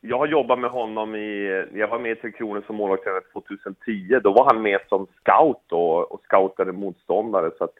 [0.00, 4.20] jag har jobbat med honom i, jag var med i Tre Kronor som målvaktstränare 2010.
[4.22, 7.50] Då var han med som scout och, och scoutade motståndare.
[7.58, 7.74] Så att,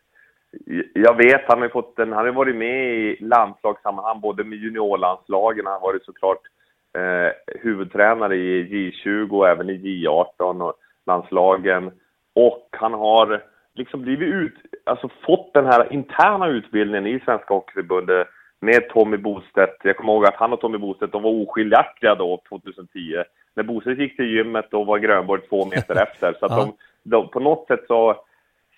[0.95, 5.67] jag vet, han har fått en, han har varit med i landslagssammanhang, både med juniorlandslagen,
[5.67, 6.43] han har varit såklart
[6.99, 10.75] eh, huvudtränare i J20 och även i J18 och
[11.07, 11.91] landslagen.
[12.35, 13.43] Och han har
[13.79, 18.29] liksom blivit ut, alltså fått den här interna utbildningen i Svenska Hockeyförbundet
[18.61, 19.77] med Tommy Bostedt.
[19.83, 23.23] Jag kommer ihåg att han och Tommy Bostedt, de var oskiljaktiga då 2010.
[23.55, 26.37] När Bostedt gick till gymmet då var Grönborg två meter efter.
[26.41, 28.17] Så att de, de, på något sätt så,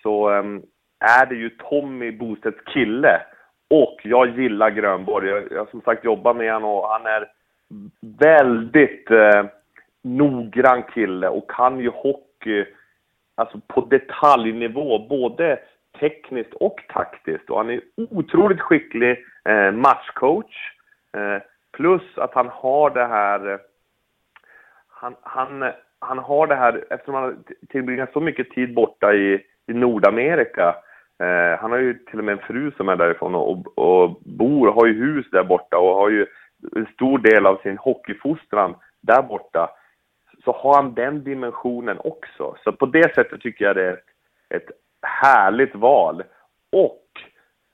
[0.03, 0.61] så um,
[0.99, 3.21] är det ju Tommy Bostedts kille.
[3.69, 5.29] Och jag gillar Grönborg.
[5.29, 7.27] Jag, jag som sagt jobbar med honom och han är
[8.19, 9.45] väldigt eh,
[10.01, 12.65] noggrann kille och kan ju hockey
[13.35, 15.59] alltså på detaljnivå, både
[15.99, 17.49] tekniskt och taktiskt.
[17.49, 20.55] Och han är otroligt skicklig eh, matchcoach.
[21.17, 21.41] Eh,
[21.71, 23.59] plus att han har det här...
[24.87, 27.35] Han, han, han har det här, eftersom han har
[27.69, 29.33] tillbringat så mycket tid borta i,
[29.67, 30.75] i Nordamerika.
[31.19, 34.71] Eh, han har ju till och med en fru som är därifrån och, och bor,
[34.71, 36.25] har ju hus där borta och har ju
[36.75, 39.69] en stor del av sin hockeyfostran där borta.
[40.43, 42.55] Så har han den dimensionen också.
[42.63, 43.99] Så på det sättet tycker jag det är
[44.49, 44.69] ett,
[45.01, 46.23] härligt val.
[46.71, 47.01] Och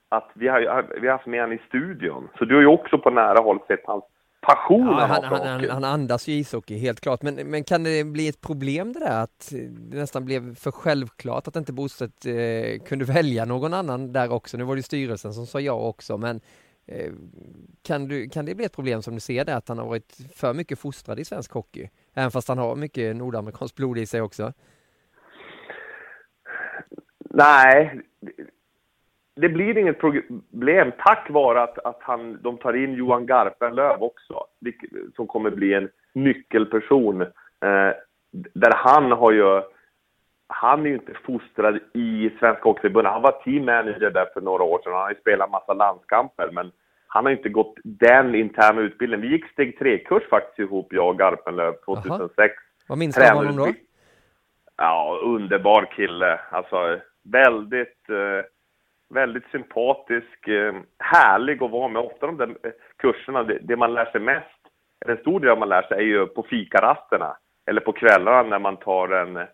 [0.09, 0.59] att vi har,
[1.01, 2.29] vi har haft med honom i studion.
[2.37, 4.03] Så du har ju också på nära håll sett hans
[4.41, 7.21] passion ja, han, han, han, han, andas ju ishockey, helt klart.
[7.21, 9.53] Men, men kan det bli ett problem det där att
[9.91, 14.57] det nästan blev för självklart att inte Bostedt eh, kunde välja någon annan där också?
[14.57, 16.41] Nu var det styrelsen som sa ja också, men
[16.87, 17.11] Eh,
[17.83, 20.17] kan, du, kan det bli ett problem som du ser det, att han har varit
[20.35, 21.89] för mycket fostrad i svensk hockey?
[22.13, 24.53] Även fast han har mycket nordamerikanskt blod i sig också?
[27.19, 28.01] Nej,
[29.35, 34.43] det blir inget problem tack vare att, att han, de tar in Johan Garpenlöv också,
[35.15, 37.21] som kommer bli en nyckelperson.
[37.21, 37.91] Eh,
[38.31, 39.61] där han har ju,
[40.47, 43.13] han är ju inte fostrad i Svenska Hockeyförbundet.
[43.13, 44.93] Han var team manager där för några år sedan.
[44.93, 46.71] Han har ju spelat massa landskamper, men
[47.07, 49.21] han har inte gått den interna utbildningen.
[49.21, 52.37] Vi gick steg tre-kurs faktiskt ihop, jag och Garpenlöv, 2006.
[52.37, 52.47] Aha.
[52.87, 53.67] Vad minns du av honom då?
[54.77, 56.39] Ja, underbar kille.
[56.51, 58.45] Alltså, väldigt, eh,
[59.09, 62.01] väldigt sympatisk, eh, härlig att vara med.
[62.01, 64.57] Ofta de där eh, kurserna, det, det man lär sig mest,
[65.05, 67.37] en stor del av man lär sig är ju på fikarasterna.
[67.65, 69.47] Eller på kvällarna när man tar en,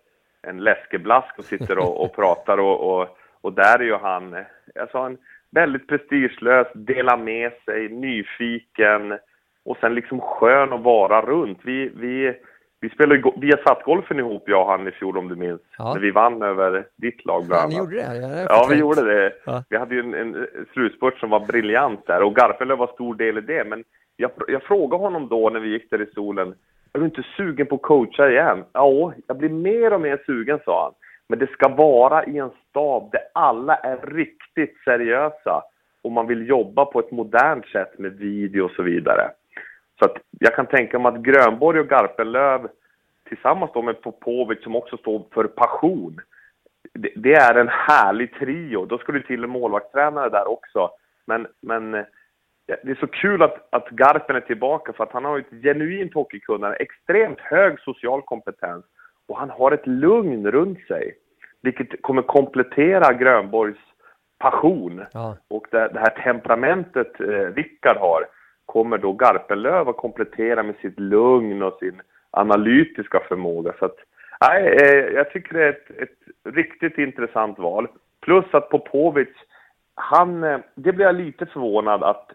[0.47, 4.35] en läskeblask och sitter och, och pratar och, och, Och där är ju han,
[4.79, 5.17] alltså han
[5.51, 9.17] väldigt prestigelös, dela med sig, nyfiken
[9.65, 11.59] och sen liksom skön att vara runt.
[11.63, 12.33] Vi, vi,
[12.81, 15.93] vi spelade via satt-golfen ihop, jag och han i fjol om du minns, ja.
[15.93, 17.73] när vi vann över ditt lag bland annat.
[17.73, 18.15] Ja, gjorde det?
[18.15, 19.33] Ja, ja vi gjorde det.
[19.45, 19.63] Ja.
[19.69, 23.37] Vi hade ju en, en slutspurt som var briljant där och Garpenlöv var stor del
[23.37, 23.83] i det, men
[24.15, 26.55] jag, jag frågade honom då när vi gick där i solen,
[26.93, 28.63] är du inte sugen på att coacha igen?
[28.73, 30.93] Ja, jag blir mer och mer sugen, sa han.
[31.27, 35.63] Men det ska vara i en stab där alla är riktigt seriösa
[36.01, 39.31] och man vill jobba på ett modernt sätt med video och så vidare.
[39.99, 42.67] Så att jag kan tänka mig att Grönborg och Garpenlöv
[43.27, 46.21] tillsammans då med Popovic som också står för passion.
[46.93, 48.85] Det, det är en härlig trio.
[48.85, 50.89] Då ska du till en målvaktstränare där också.
[51.25, 52.05] Men, men
[52.65, 56.13] det är så kul att, att Garpen är tillbaka för att han har ett genuint
[56.13, 58.85] hockeykunnande, extremt hög social kompetens
[59.27, 61.17] och han har ett lugn runt sig.
[61.61, 63.77] Vilket kommer komplettera Grönborgs
[64.37, 65.05] passion.
[65.13, 65.37] Ja.
[65.47, 68.25] Och det, det, här temperamentet eh, Rickard har
[68.65, 73.73] kommer då Garpenlöv att komplettera med sitt lugn och sin analytiska förmåga.
[73.79, 73.95] Så att,
[74.41, 77.87] nej, eh, jag tycker det är ett, ett, riktigt intressant val.
[78.21, 79.29] Plus att Popovic,
[79.95, 82.31] han, eh, det blir jag lite förvånad att,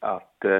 [0.00, 0.58] att eh,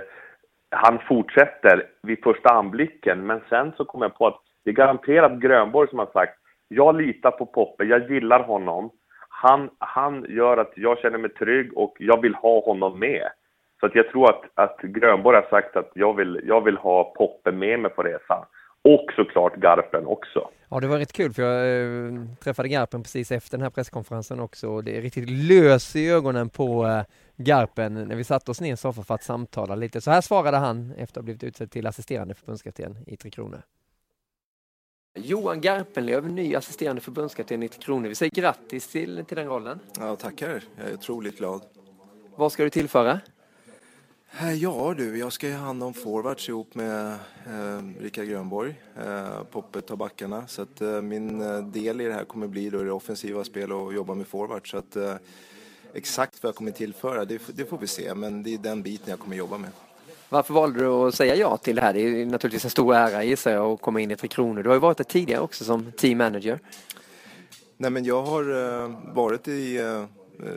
[0.70, 3.26] han fortsätter vid första anblicken.
[3.26, 6.38] Men sen så kommer jag på att det är garanterat Grönborg som har sagt
[6.74, 8.90] jag litar på Poppe, jag gillar honom.
[9.28, 13.28] Han, han gör att jag känner mig trygg och jag vill ha honom med.
[13.80, 17.04] Så att jag tror att, att Grönborg har sagt att jag vill, jag vill ha
[17.04, 18.44] Poppe med mig på resan.
[18.84, 20.48] Och såklart Garpen också.
[20.70, 22.12] Ja, det var rätt kul för jag äh,
[22.44, 26.48] träffade Garpen precis efter den här presskonferensen också och det är riktigt lös i ögonen
[26.48, 27.02] på äh,
[27.36, 30.00] Garpen när vi satte oss ner i soffan för att samtala lite.
[30.00, 33.62] Så här svarade han efter att ha blivit utsedd till assisterande förbundskapten i Tre Kronor.
[35.14, 38.08] Johan Garpenlöv, ny assisterande förbundskapten i Tre Kronor.
[38.08, 39.80] Vi säger grattis till, till den rollen.
[39.98, 40.62] Ja, tackar.
[40.76, 41.62] Jag är otroligt glad.
[42.36, 43.20] Vad ska du tillföra?
[44.40, 47.12] Eh, ja du, jag ska ju ha hand om forwards ihop med
[47.46, 48.74] eh, Rickard Grönborg.
[49.04, 50.46] Eh, Poppe tar backarna.
[50.46, 53.72] Så att eh, min eh, del i det här kommer bli då det offensiva spel
[53.72, 54.70] och jobba med forwards.
[54.70, 55.14] Så att eh,
[55.94, 58.14] exakt vad jag kommer tillföra, det, det, får vi se.
[58.14, 59.70] Men det är den biten jag kommer jobba med.
[60.28, 61.92] Varför valde du att säga ja till det här?
[61.92, 64.62] Det är naturligtvis en stor ära gissar jag att komma in i Tre Kronor.
[64.62, 66.60] Du har ju varit där tidigare också som team manager.
[67.76, 68.44] Nej men jag har
[69.14, 69.80] varit i
[70.46, 70.52] Eh,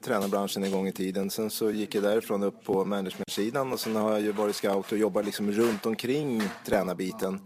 [0.00, 1.30] tränarbranschen en gång i tiden.
[1.30, 4.92] Sen så gick jag därifrån upp på managementsidan och sen har jag ju varit scout
[4.92, 7.40] och jobbat liksom runt omkring tränarbiten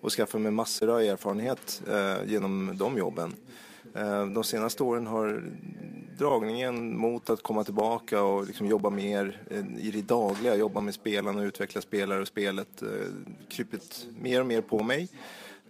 [0.00, 3.34] och skaffat mig massor av erfarenhet eh, genom de jobben.
[3.94, 5.42] Eh, de senaste åren har
[6.18, 10.94] dragningen mot att komma tillbaka och liksom jobba mer eh, i det dagliga, jobba med
[10.94, 12.88] spelarna och utveckla spelare och spelet, eh,
[13.48, 15.08] krypit mer och mer på mig.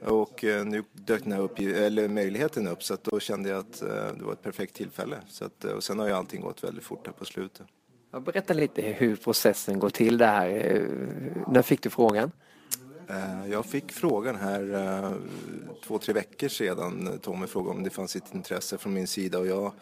[0.05, 3.59] Och eh, nu dök den här upp, eller möjligheten upp så att då kände jag
[3.59, 3.81] att
[4.19, 5.17] det var ett perfekt tillfälle.
[5.29, 7.67] Så att, och sen har ju allting gått väldigt fort här på slutet.
[8.21, 10.89] Berätta lite hur processen går till där.
[11.49, 12.31] När fick du frågan?
[13.51, 15.13] Jag fick frågan här
[15.85, 17.19] två, tre veckor sedan.
[17.23, 19.73] Tommy frågade om det fanns ett intresse från min sida och jag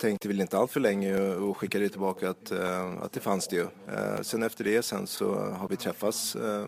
[0.00, 3.56] tänkte väl inte allt för länge och skickade tillbaka att, eh, att det fanns det
[3.56, 3.62] ju.
[3.62, 6.66] Eh, sen efter det sen så har vi träffats eh,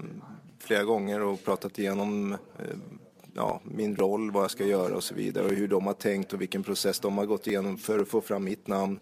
[0.58, 2.76] flera gånger och pratat igenom eh,
[3.34, 6.32] ja, min roll, vad jag ska göra och så vidare och hur de har tänkt
[6.32, 9.00] och vilken process de har gått igenom för att få fram mitt namn.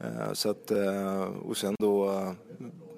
[0.00, 2.24] Eh, så att, eh, och sen då,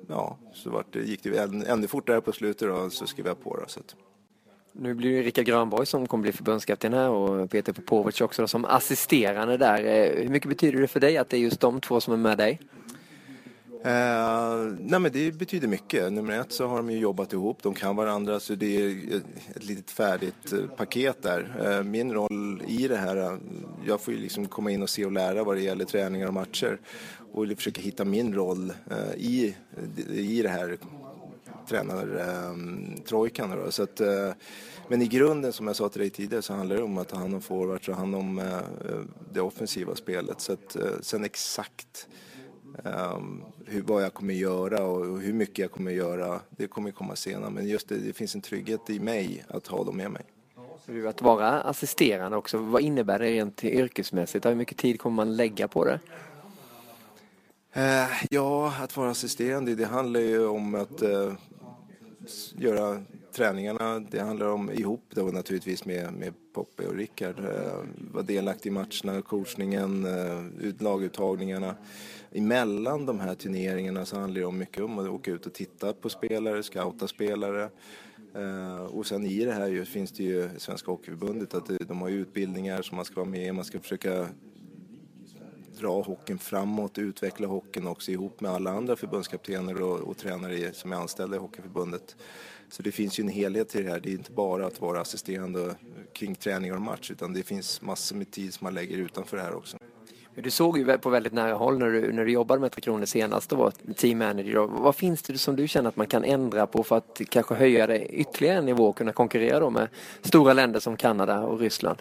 [0.08, 3.56] ja, så vart det, gick det ännu fortare på slutet då, så skrev jag på
[3.56, 3.64] då.
[3.66, 3.94] Så att.
[4.72, 8.48] Nu blir det Rickard Grönborg som kommer bli förbundskapten här och Peter Popovic också då,
[8.48, 9.84] som assisterande där.
[9.84, 12.16] Eh, hur mycket betyder det för dig att det är just de två som är
[12.16, 12.60] med dig?
[13.84, 16.12] Eh, nej men det betyder mycket.
[16.12, 19.16] Nummer ett så har de ju jobbat ihop, de kan varandra så det är
[19.56, 21.56] ett litet färdigt eh, paket där.
[21.64, 23.38] Eh, min roll i det här, eh,
[23.86, 26.34] jag får ju liksom komma in och se och lära vad det gäller träningar och
[26.34, 26.78] matcher
[27.32, 29.56] och försöka hitta min roll eh, i,
[30.10, 30.78] i det här
[31.70, 33.52] tränartrojkan.
[33.52, 34.32] Eh, så att, eh,
[34.88, 37.16] men i grunden, som jag sa till dig tidigare, så handlar det om att ta
[37.16, 38.60] hand om forwards och hand om
[39.32, 40.40] det offensiva spelet.
[40.40, 42.08] Så att, sen exakt
[42.84, 47.16] Um, hur, vad jag kommer göra och hur mycket jag kommer göra, det kommer komma
[47.16, 47.50] senare.
[47.50, 50.22] Men just det, det finns en trygghet i mig att ha dem med mig.
[51.08, 54.46] Att vara assisterande också, vad innebär det rent yrkesmässigt?
[54.46, 56.00] Hur mycket tid kommer man lägga på det?
[57.76, 61.32] Uh, ja, att vara assisterande, det handlar ju om att uh,
[62.56, 67.38] göra träningarna, det handlar om ihop då naturligtvis med, med Poppe och Rickard.
[67.38, 67.78] Eh,
[68.12, 71.74] vara delaktig i matcherna, coachningen, eh, laguttagningarna.
[72.32, 75.92] Emellan de här turneringarna så handlar det om mycket om att åka ut och titta
[75.92, 77.70] på spelare, scouta spelare.
[78.36, 82.10] Uh, och sen i det här ju, finns det ju Svenska Hockeyförbundet att de har
[82.10, 83.52] utbildningar som man ska vara med i.
[83.52, 84.28] Man ska försöka
[85.80, 90.92] dra hockeyn framåt, utveckla hockeyn också ihop med alla andra förbundskaptener och, och tränare som
[90.92, 92.16] är anställda i Hockeyförbundet.
[92.68, 94.00] Så det finns ju en helhet till det här.
[94.00, 95.74] Det är inte bara att vara assisterande
[96.12, 99.42] kring träningar och match utan det finns massor med tid som man lägger utanför det
[99.42, 99.76] här också.
[100.34, 103.04] Du såg ju på väldigt nära håll när du, när du jobbade med Tre Kronor
[103.04, 104.66] senast och var team manager.
[104.66, 107.86] Vad finns det som du känner att man kan ändra på för att kanske höja
[107.86, 109.88] det ytterligare en nivå och kunna konkurrera då med
[110.22, 111.98] stora länder som Kanada och Ryssland?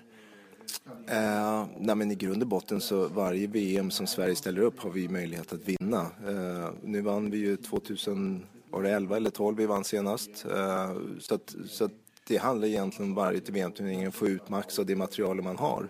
[1.07, 4.89] Eh, nej men I grund och botten så varje VM som Sverige ställer upp har
[4.89, 6.01] vi möjlighet att vinna.
[6.27, 10.45] Eh, nu vann vi ju 2011 eller 12 vi vann senast.
[10.45, 11.91] Eh, så, att, så att
[12.27, 15.89] det handlar egentligen om varje VM-turnering att få ut max av det material man har.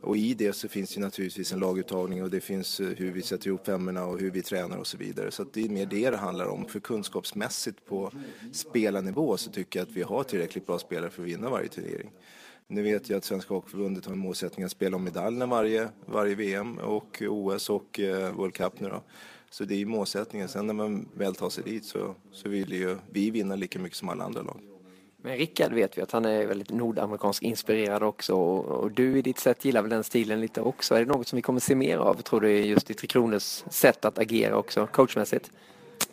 [0.00, 3.22] Och i det så finns det naturligtvis en laguttagning och det finns eh, hur vi
[3.22, 5.30] sätter ihop femmorna och hur vi tränar och så vidare.
[5.30, 6.66] Så det är mer det det handlar om.
[6.68, 8.12] För kunskapsmässigt på
[8.52, 12.10] spelarnivå så tycker jag att vi har tillräckligt bra spelare för att vinna varje turnering.
[12.68, 16.34] Nu vet jag att Svenska Hockeyförbundet har en målsättning att spela om medaljerna varje, varje
[16.34, 19.02] VM och OS och eh, World Cup nu då.
[19.50, 20.48] Så det är ju målsättningen.
[20.48, 23.98] Sen när man väl tar sig dit så, så vill ju vi vinna lika mycket
[23.98, 24.60] som alla andra lag.
[25.16, 29.38] Men Rickard vet vi att han är väldigt nordamerikansk inspirerad också och, du i ditt
[29.38, 30.94] sätt gillar väl den stilen lite också.
[30.94, 33.64] Är det något som vi kommer se mer av tror du just i Tre Kronors
[33.70, 35.50] sätt att agera också coachmässigt?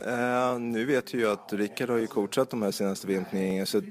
[0.07, 3.81] Uh, nu vet jag att Rickard har ju coachat de här senaste vm så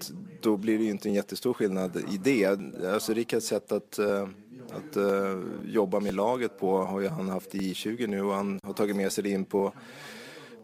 [0.40, 2.46] då blir det ju inte en jättestor skillnad i det.
[2.92, 4.29] Alltså Rickards sätt att, uh,
[4.70, 8.61] att uh, jobba med laget på har ju han haft i 20 nu och han
[8.62, 9.72] har tagit med sig det in på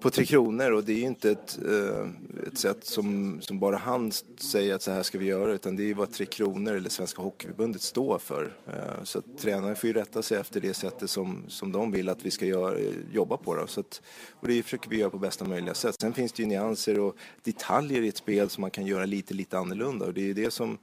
[0.00, 2.08] på Tre Kronor och det är ju inte ett, eh,
[2.46, 5.82] ett sätt som, som bara han säger att så här ska vi göra utan det
[5.82, 8.56] är ju vad Tre Kronor eller Svenska Hockeyförbundet står för.
[8.66, 12.08] Eh, så att tränaren får ju rätta sig efter det sättet som, som de vill
[12.08, 12.78] att vi ska göra,
[13.12, 13.54] jobba på.
[13.54, 13.66] Då.
[13.66, 16.00] Så att, och det försöker vi göra på bästa möjliga sätt.
[16.00, 19.34] Sen finns det ju nyanser och detaljer i ett spel som man kan göra lite,
[19.34, 20.78] lite annorlunda och det är ju det som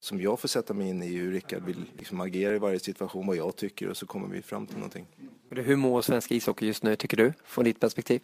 [0.00, 3.26] som jag får sätta mig in i hur Rickard vill liksom agera i varje situation,
[3.26, 5.06] vad jag tycker och så kommer vi fram till någonting.
[5.56, 8.20] Hur mår svensk ishockey just nu tycker du, från ditt perspektiv?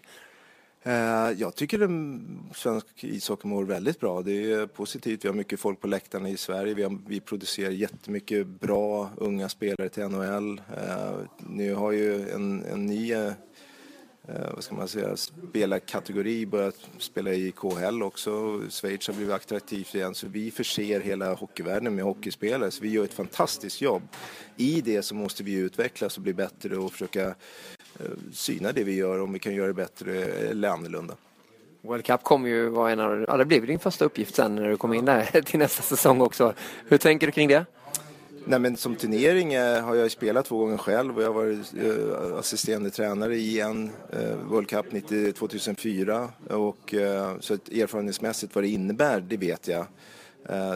[0.83, 4.23] Eh, jag tycker att svensk ishockey mår väldigt bra.
[4.23, 5.25] Det är positivt.
[5.25, 6.75] Vi har mycket folk på läktarna i Sverige.
[6.75, 10.61] Vi, har, vi producerar jättemycket bra unga spelare till NHL.
[10.77, 13.33] Eh, nu har ju en, en ny eh,
[14.29, 18.61] eh, vad ska man säga, spelarkategori börjat spela i KHL också.
[18.71, 23.05] Schweiz har blivit attraktivt igen så vi förser hela hockeyvärlden med hockeyspelare så vi gör
[23.05, 24.03] ett fantastiskt jobb.
[24.57, 28.95] I det så måste vi utvecklas och bli bättre och försöka eh, syna det vi
[28.95, 31.15] gör om vi kan göra det bättre eller annorlunda.
[31.81, 34.69] World Cup kommer ju vara en av, ja det blir din första uppgift sen när
[34.69, 36.55] du kommer in där till nästa säsong också.
[36.89, 37.67] Hur tänker du kring det?
[38.45, 41.75] Nej, men som turnering eh, har jag spelat två gånger själv och jag har varit
[41.75, 46.29] eh, assisterande tränare i en eh, World Cup 90, 2004.
[46.51, 46.95] Och,
[47.41, 49.87] så erfarenhetsmässigt vad det innebär, det vet jag.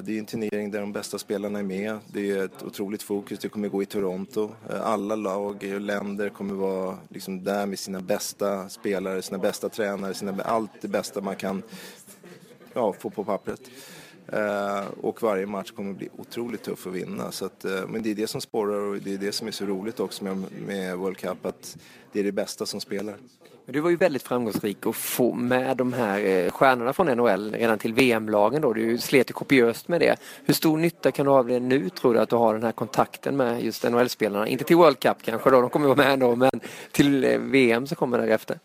[0.03, 1.99] Det är en turnering där de bästa spelarna är med.
[2.13, 3.39] Det är ett otroligt fokus.
[3.39, 4.51] Det kommer gå i Toronto.
[4.83, 10.15] Alla lag och länder kommer vara liksom där med sina bästa spelare, sina bästa tränare,
[10.15, 11.63] sina, allt det bästa man kan
[12.75, 13.61] ja, få på pappret.
[14.29, 17.33] Eh, och varje match kommer bli otroligt tuff att vinna.
[17.33, 19.53] Så att, eh, men det är det som sporrar och det är det som är
[19.53, 21.77] så roligt också med, med World Cup, att
[22.13, 23.15] det är det bästa som spelar.
[23.67, 27.79] Du var ju väldigt framgångsrik att få med de här eh, stjärnorna från NHL redan
[27.79, 28.73] till VM-lagen då.
[28.73, 30.17] Du slet ju kopiöst med det.
[30.45, 32.63] Hur stor nytta kan du ha av det nu tror du att du har den
[32.63, 34.49] här kontakten med just NHL-spelarna?
[34.49, 36.61] Inte till World Cup kanske då, de kommer vara med ändå, men
[36.93, 38.59] till VM som kommer därefter.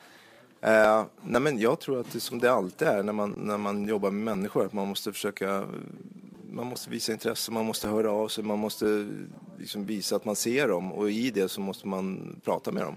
[0.61, 3.87] Eh, nej men jag tror att det som det alltid är när man, när man
[3.87, 5.67] jobbar med människor, att man måste försöka
[6.51, 9.07] man måste visa intresse, man måste höra av sig, man måste
[9.57, 12.95] liksom visa att man ser dem och i det så måste man prata med dem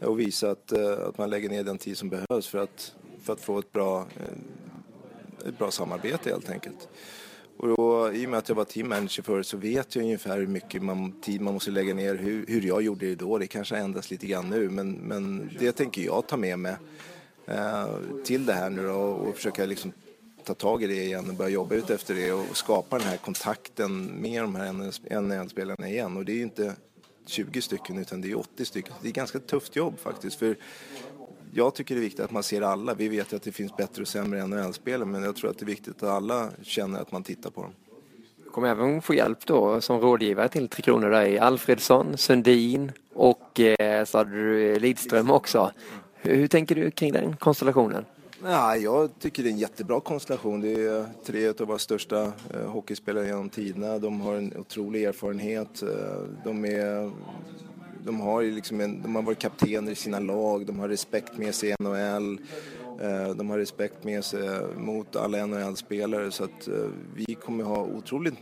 [0.00, 3.32] och visa att, eh, att man lägger ner den tid som behövs för att, för
[3.32, 6.88] att få ett bra, eh, ett bra samarbete helt enkelt.
[7.58, 10.38] Och då, I och med att jag var team manager förut så vet jag ungefär
[10.38, 13.38] hur mycket man, tid man måste lägga ner, hur, hur jag gjorde det då.
[13.38, 16.76] Det kanske har ändrats lite grann nu men, men det tänker jag ta med mig
[17.46, 17.88] eh,
[18.24, 19.92] till det här nu då, och försöka liksom
[20.44, 23.16] ta tag i det igen och börja jobba ut efter det och skapa den här
[23.16, 24.72] kontakten med de här
[25.20, 26.16] NHL-spelarna igen.
[26.16, 26.74] Och det är ju inte
[27.26, 28.92] 20 stycken utan det är 80 stycken.
[29.02, 30.38] Det är ett ganska tufft jobb faktiskt.
[30.38, 30.56] För
[31.52, 32.94] jag tycker det är viktigt att man ser alla.
[32.94, 35.66] Vi vet att det finns bättre och sämre NHL-spelare men jag tror att det är
[35.66, 37.70] viktigt att alla känner att man tittar på dem.
[38.44, 42.92] Du kommer även få hjälp då som rådgivare till Tre Kronor där i Alfredsson, Sundin
[43.14, 45.72] och eh, så hade du Lidström också.
[46.14, 48.04] Hur, hur tänker du kring den konstellationen?
[48.42, 50.60] Ja, jag tycker det är en jättebra konstellation.
[50.60, 53.98] Det är tre av våra största eh, hockeyspelare genom tiderna.
[53.98, 55.82] De har en otrolig erfarenhet.
[55.82, 55.88] Eh,
[56.44, 57.10] de, är,
[58.04, 61.54] de, har liksom en, de har varit kaptener i sina lag, de har respekt med
[61.54, 62.38] sig i NHL.
[63.00, 67.64] Eh, de har respekt med sig eh, mot alla NHL-spelare så att eh, vi kommer
[67.64, 68.34] ha otroligt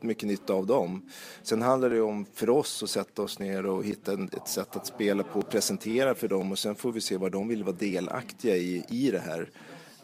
[0.00, 1.02] mycket nytta av dem.
[1.42, 4.86] Sen handlar det om för oss att sätta oss ner och hitta ett sätt att
[4.86, 7.76] spela på och presentera för dem och sen får vi se vad de vill vara
[7.76, 9.50] delaktiga i, i det här.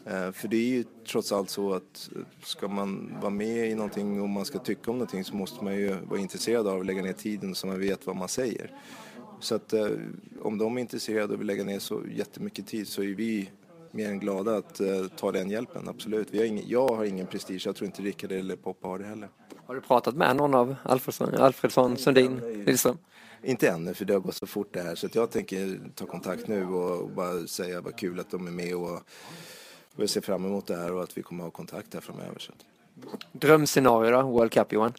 [0.05, 2.09] Eh, för det är ju trots allt så att
[2.43, 5.75] ska man vara med i någonting och man ska tycka om någonting så måste man
[5.75, 8.71] ju vara intresserad av att lägga ner tiden så man vet vad man säger.
[9.39, 9.73] Så att
[10.41, 13.49] om de är intresserade och vill lägga ner så jättemycket tid så är vi
[13.91, 14.81] mer än glada att
[15.17, 16.27] ta den hjälpen, absolut.
[16.31, 19.05] Vi har ingen, jag har ingen prestige, jag tror inte Rickard eller Poppa har det
[19.05, 19.29] heller.
[19.65, 22.97] Har du pratat med någon av Alfredsson, Alfredsson Sundin, Lidström?
[23.43, 24.95] Inte ännu, för det har gått så fort det här.
[24.95, 28.75] Så jag tänker ta kontakt nu och bara säga vad kul att de är med
[28.75, 28.99] och,
[29.95, 32.39] och jag ser fram emot det här och att vi kommer ha kontakt här framöver.
[32.39, 32.51] Så.
[33.31, 34.93] Drömscenario då, World Cup Johan?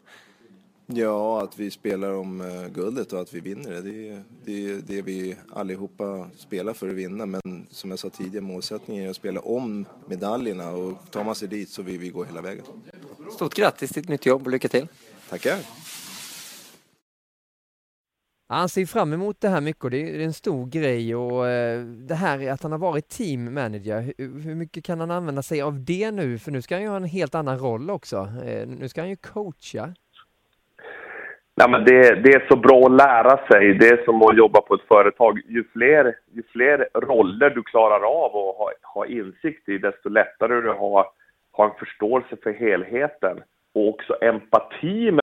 [0.85, 3.81] Ja, att vi spelar om uh, guldet och att vi vinner det.
[3.81, 7.25] Det är, det är det vi allihopa spelar för att vinna.
[7.25, 11.47] Men som jag sa tidigare, målsättningen är att spela om medaljerna och tar man sig
[11.47, 12.65] dit så vill vi gå hela vägen.
[13.35, 14.87] Stort grattis till ett nytt jobb och lycka till!
[15.29, 15.59] Tackar!
[18.47, 21.79] Han ser fram emot det här mycket och det är en stor grej och eh,
[21.81, 25.85] det här att han har varit team manager, hur mycket kan han använda sig av
[25.85, 26.37] det nu?
[26.37, 28.17] För nu ska han ju ha en helt annan roll också.
[28.45, 29.93] Eh, nu ska han ju coacha.
[31.55, 33.73] Nej, men det, det, är så bra att lära sig.
[33.73, 35.41] Det är som att jobba på ett företag.
[35.47, 40.61] Ju fler, ju fler roller du klarar av och ha, ha insikt i, desto lättare
[40.61, 41.05] du har,
[41.51, 43.37] har en förståelse för helheten
[43.73, 45.22] och också empati.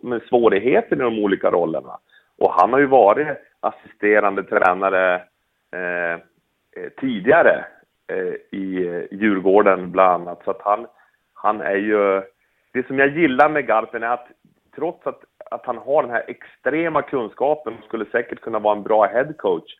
[0.00, 1.98] Med svårigheter i de olika rollerna.
[2.38, 3.28] Och han har ju varit
[3.60, 5.14] assisterande tränare
[5.72, 7.64] eh, eh tidigare
[8.12, 10.44] eh, i eh, Djurgården bland annat.
[10.44, 10.86] Så att han,
[11.34, 12.22] han är ju...
[12.72, 14.28] Det som jag gillar med Garpen är att
[14.74, 18.82] trots att, att han har den här extrema kunskapen och skulle säkert kunna vara en
[18.82, 19.76] bra headcoach,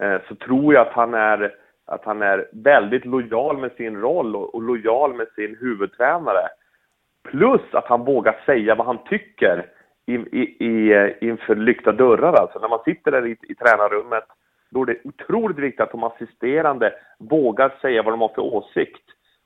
[0.00, 1.54] eh, så tror jag att han är
[1.90, 6.48] att han är väldigt lojal med sin roll och, och lojal med sin huvudtränare.
[7.22, 9.66] Plus att han vågar säga vad han tycker
[10.06, 12.32] i, i, i, inför lyckta dörrar.
[12.32, 14.24] Alltså när man sitter där i, i tränarrummet,
[14.70, 19.04] då är det otroligt viktigt att de assisterande vågar säga vad de har för åsikt.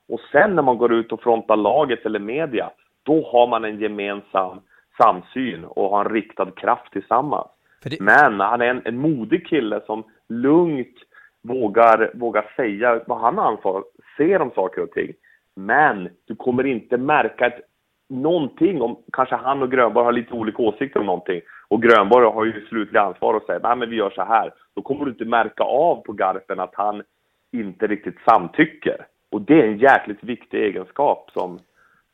[0.09, 2.69] Och sen när man går ut och frontar laget eller media,
[3.03, 4.61] då har man en gemensam
[4.97, 7.47] samsyn och har en riktad kraft tillsammans.
[7.83, 7.99] Det...
[7.99, 10.97] Men han är en, en modig kille som lugnt
[11.43, 13.83] vågar, vågar säga vad han anser,
[14.17, 15.13] ser om saker och ting.
[15.55, 17.61] Men du kommer inte märka ett,
[18.09, 22.45] någonting om, kanske han och Grönborg har lite olika åsikter om någonting och Grönborg har
[22.45, 24.53] ju slutliga ansvar och säger nej men vi gör så här.
[24.75, 27.03] Då kommer du inte märka av på Garpen att han
[27.51, 29.07] inte riktigt samtycker.
[29.31, 31.59] Och det är en jäkligt viktig egenskap som,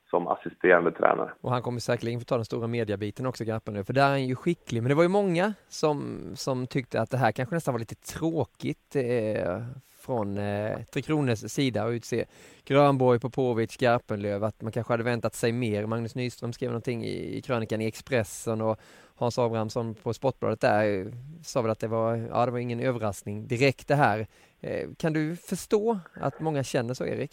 [0.10, 1.32] som assisterande tränare.
[1.42, 4.10] Och han kommer säkerligen få ta den stora mediabiten också, Garpen, nu, för där är
[4.10, 4.84] han ju skicklig.
[4.84, 7.96] Men det var ju många som, som tyckte att det här kanske nästan var lite
[7.96, 9.62] tråkigt eh,
[10.06, 12.26] från eh, Tre Kronors sida att utse
[12.66, 15.86] Grönborg, Popovic, Garpenlöv, att man kanske hade väntat sig mer.
[15.86, 18.80] Magnus Nyström skrev någonting i, i krönikan i Expressen och
[19.20, 21.12] Hans Abrahamsson på Sportbladet där
[21.44, 24.28] sa väl att det var, ja, det var ingen överraskning direkt det här.
[24.62, 27.32] Eh, kan du förstå att många känner så, Erik?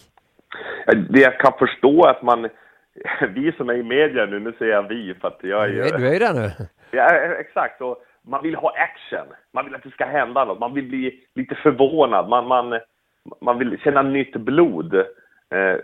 [1.10, 2.48] Det jag kan förstå att man,
[3.34, 5.82] vi som är i media nu, nu säger jag vi för att jag är ju...
[5.82, 6.50] Du är ju där nu.
[6.90, 7.80] Ja, exakt.
[7.80, 9.34] Och man vill ha action.
[9.52, 10.58] Man vill att det ska hända något.
[10.58, 12.28] Man vill bli lite förvånad.
[12.28, 12.80] Man, man,
[13.40, 14.94] man vill känna nytt blod.
[14.94, 15.76] Eh,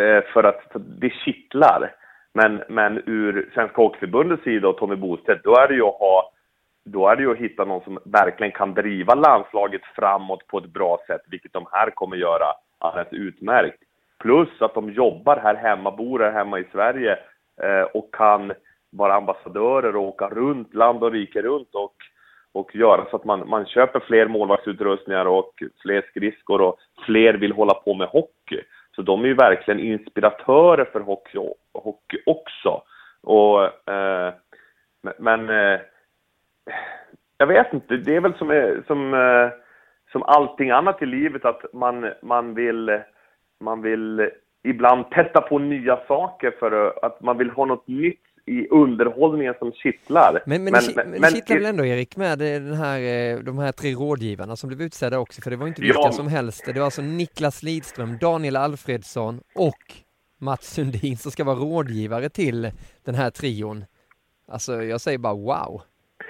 [0.00, 1.94] eh för att för det kittlar.
[2.32, 6.30] Men, men ur Svenska Hockeyförbundets sida och Tommy Bostedt, då är det ju att ha
[6.84, 10.72] då är det ju att hitta någon som verkligen kan driva landslaget framåt på ett
[10.72, 12.46] bra sätt, vilket de här kommer göra
[12.78, 13.78] alldeles utmärkt.
[14.18, 17.18] Plus att de jobbar här hemma, bor här hemma i Sverige
[17.62, 18.52] eh, och kan
[18.96, 21.94] vara ambassadörer och åka runt, land och rike runt och,
[22.52, 26.76] och göra så att man, man köper fler målvaktsutrustningar och fler skridskor och
[27.06, 28.62] fler vill hålla på med hockey.
[28.96, 31.38] Så de är ju verkligen inspiratörer för hockey,
[31.72, 32.82] hockey också.
[33.22, 34.34] Och, eh,
[35.18, 35.80] men eh,
[37.38, 39.48] jag vet inte, det är väl som, eh, som, eh,
[40.12, 43.00] som allting annat i livet att man, man, vill,
[43.60, 44.30] man vill
[44.62, 49.72] ibland testa på nya saker för att man vill ha något nytt i underhållningen som
[49.72, 50.42] kittlar.
[50.46, 53.58] Men, men, men, det, men, det kittlar väl ändå Erik med den här, eh, de
[53.58, 56.12] här tre rådgivarna som blev utsedda också, för det var inte vilka ja.
[56.12, 56.64] som helst.
[56.66, 59.94] Det var alltså Niklas Lidström, Daniel Alfredsson och
[60.40, 62.70] Mats Sundin som ska vara rådgivare till
[63.04, 63.84] den här trion.
[64.48, 65.82] Alltså jag säger bara wow.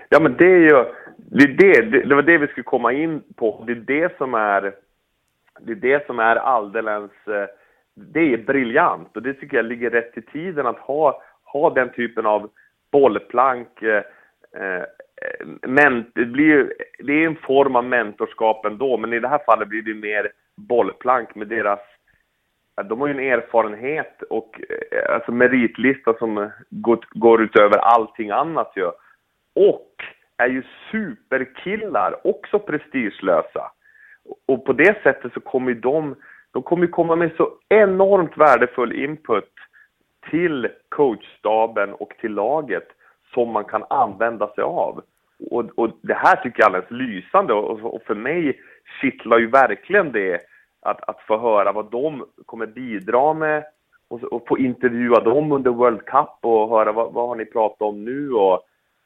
[0.08, 0.84] Ja men det är ju,
[1.46, 3.64] det, är det, det var det vi skulle komma in på.
[3.66, 4.74] Det är det som är,
[5.60, 7.46] det är det som är alldeles, eh,
[7.94, 11.22] det är briljant och det tycker jag ligger rätt i tiden att ha,
[11.55, 12.50] ha den typen av
[12.92, 13.82] bollplank.
[13.82, 14.02] Eh,
[14.57, 14.84] eh
[15.62, 19.68] men, det, blir, det är en form av mentorskap ändå, men i det här fallet
[19.68, 21.80] blir det mer bollplank med deras
[22.82, 28.72] de har ju en erfarenhet och eh, alltså meritlista som går, går utöver allting annat
[28.76, 28.86] ju.
[29.55, 29.90] Och
[30.36, 33.70] är ju superkillar, också prestigelösa.
[34.46, 36.16] Och på det sättet så kommer de,
[36.52, 39.52] de kommer komma med så enormt värdefull input
[40.30, 42.88] till coachstaben och till laget
[43.34, 45.02] som man kan använda sig av.
[45.50, 48.60] Och, och det här tycker jag är alldeles lysande och, och för mig
[49.00, 50.40] kittlar ju verkligen det
[50.82, 53.64] att, att få höra vad de kommer bidra med
[54.08, 57.82] och, och få intervjua dem under World Cup och höra vad, vad har ni pratat
[57.82, 58.62] om nu och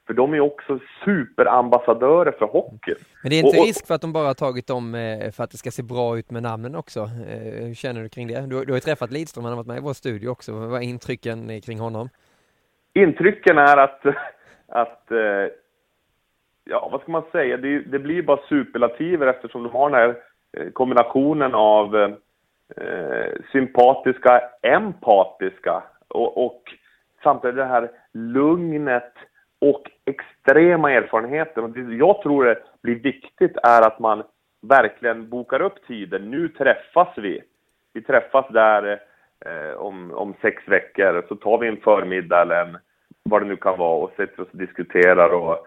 [0.09, 2.97] för de är också superambassadörer för hockeyn.
[3.23, 5.45] Men det är inte och, risk för att de bara har tagit dem eh, för
[5.45, 7.01] att det ska se bra ut med namnen också?
[7.01, 8.41] Eh, hur känner du kring det?
[8.41, 10.53] Du, du har ju träffat Lidström, han har varit med i vår studio också.
[10.53, 12.09] Vad är intrycken kring honom?
[12.93, 14.07] Intrycken är att,
[14.69, 15.47] att eh,
[16.65, 20.15] ja vad ska man säga, det, det blir bara superlativer eftersom de har den här
[20.73, 22.17] kombinationen av
[23.53, 26.63] sympatiska, empatiska och, och
[27.23, 29.13] samtidigt det här lugnet
[29.61, 31.65] och extrema erfarenheter.
[31.65, 34.23] Och det jag tror det blir viktigt är att man
[34.63, 36.31] verkligen bokar upp tiden.
[36.31, 37.43] Nu träffas vi.
[37.93, 39.01] Vi träffas där
[39.47, 42.79] eh, om, om sex veckor, så tar vi en förmiddag eller en,
[43.23, 45.29] vad det nu kan vara och sätter oss och diskuterar.
[45.29, 45.67] Och,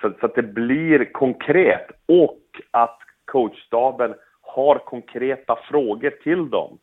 [0.00, 6.78] så, så att det blir konkret och att coachstaben har konkreta frågor till dem.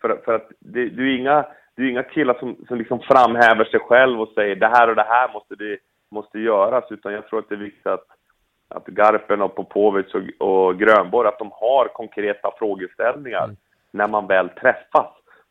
[0.00, 1.46] För, för att det, det är inga,
[1.76, 4.96] det är inga killar som, som liksom framhäver sig själv och säger det här och
[4.96, 5.78] det här måste vi
[6.10, 8.04] måste göras, utan jag tror att det är viktigt att,
[8.68, 13.56] att Garpen och Popovic och, och Grönborg, att de har konkreta frågeställningar mm.
[13.90, 15.06] när man väl träffas.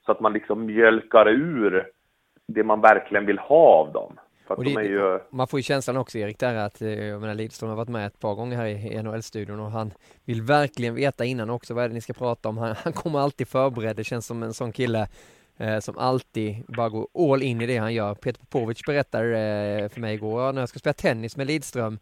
[0.06, 1.88] Så att man liksom mjölkar ur
[2.48, 4.20] det man verkligen vill ha av dem.
[4.58, 5.20] Det, ju...
[5.30, 8.08] Man får ju känslan också Erik där att, eh, jag menar Lidström har varit med
[8.08, 9.94] ett par gånger här i NHL-studion och han
[10.26, 12.58] vill verkligen veta innan också vad är det ni ska prata om.
[12.58, 15.08] Han, han kommer alltid förberedd, det känns som en sån kille
[15.60, 18.16] eh, som alltid bara går all in i det han gör.
[18.16, 22.00] Peter Popovic berättade eh, för mig igår, när jag ska spela tennis med Lidström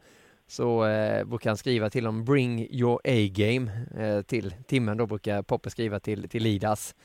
[0.47, 5.41] så eh, brukar han skriva till dem Bring your A-game eh, till timmen, då brukar
[5.41, 6.95] Poppe skriva till, till Lidas.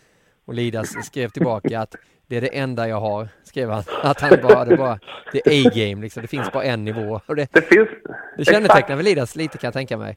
[0.45, 1.95] Och Lidas skrev tillbaka att
[2.27, 3.83] det är det enda jag har, skrev han.
[4.03, 4.99] Att han bara, det bara,
[5.33, 7.21] det är A-game liksom, det finns bara en nivå.
[7.27, 7.89] Och det, det finns,
[8.37, 10.17] det kännetecknar väl Lidas lite kan jag tänka mig.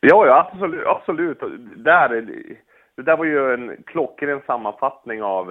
[0.00, 1.38] Ja, ja absolut, absolut.
[1.76, 2.26] Där,
[2.96, 5.50] det där var ju en klockren sammanfattning av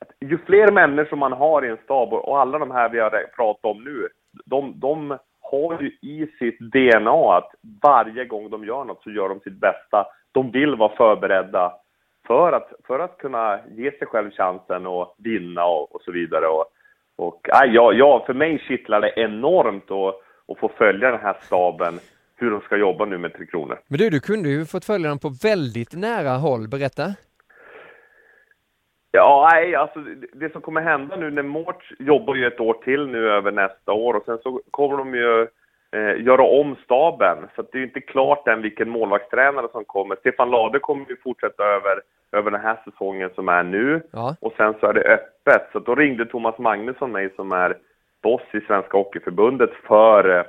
[0.00, 3.10] att ju fler människor man har i en stab, och alla de här vi har
[3.36, 4.08] pratat om nu,
[4.44, 9.28] de, de har ju i sitt DNA att varje gång de gör något så gör
[9.28, 10.06] de sitt bästa.
[10.32, 11.72] De vill vara förberedda
[12.26, 16.46] för att, för att kunna ge sig själv chansen och vinna och, och så vidare.
[16.46, 16.64] Och,
[17.16, 20.14] och äh, ja, ja, för mig kittlar det enormt att,
[20.48, 21.94] att få följa den här staben
[22.40, 23.78] hur de ska jobba nu med Tre Kronor.
[23.88, 27.14] Men du, du kunde ju fått följa dem på väldigt nära håll, berätta.
[29.12, 30.00] Ja, nej, alltså
[30.32, 33.92] det som kommer hända nu när Mårts jobbar ju ett år till nu över nästa
[33.92, 35.46] år och sen så kommer de ju
[35.92, 37.38] eh, göra om staben.
[37.56, 40.16] Så det är inte klart än vilken målvaktstränare som kommer.
[40.16, 42.00] Stefan Lade kommer ju fortsätta över,
[42.32, 44.02] över den här säsongen som är nu.
[44.12, 44.36] Ja.
[44.40, 45.68] Och sen så är det öppet.
[45.72, 47.76] Så då ringde Thomas Magnusson mig som är
[48.22, 50.44] boss i Svenska Hockeyförbundet för eh,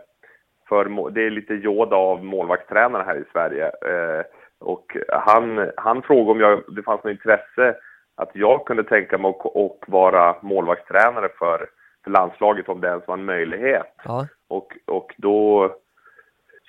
[0.72, 3.66] för, det är lite Yoda av målvaktstränare här i Sverige.
[3.66, 4.24] Eh,
[4.60, 7.76] och han, han frågade om jag, det fanns något intresse
[8.16, 11.70] att jag kunde tänka mig att vara målvaktstränare för,
[12.04, 13.96] för landslaget om det ens var en möjlighet.
[14.04, 14.28] Ja.
[14.50, 15.72] Och, och då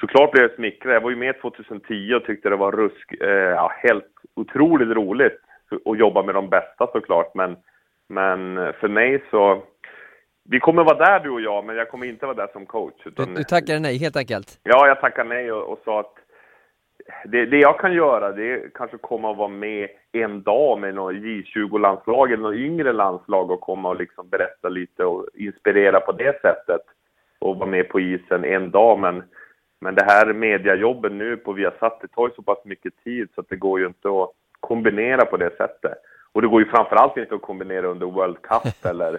[0.00, 0.94] såklart blev jag smickrad.
[0.94, 5.40] Jag var ju med 2010 och tyckte det var rusk, eh, ja, helt otroligt roligt
[5.84, 7.34] att jobba med de bästa såklart.
[7.34, 7.56] Men,
[8.08, 9.62] men för mig så,
[10.44, 12.94] vi kommer vara där du och jag, men jag kommer inte vara där som coach.
[13.04, 14.60] Du, Utan, du tackade nej helt enkelt?
[14.62, 16.14] Ja, jag tackade nej och, och sa att
[17.24, 20.94] det, det, jag kan göra det är kanske komma och vara med en dag med
[20.94, 26.12] något J20-landslag eller något yngre landslag och komma och liksom berätta lite och inspirera på
[26.12, 26.82] det sättet
[27.38, 28.98] och vara med på isen en dag.
[28.98, 29.22] Men,
[29.80, 33.40] men det här mediajobben nu på Viasat, det tar ju så pass mycket tid så
[33.40, 34.30] att det går ju inte att
[34.60, 35.98] kombinera på det sättet.
[36.32, 39.18] Och det går ju framförallt inte att kombinera under World Cup eller...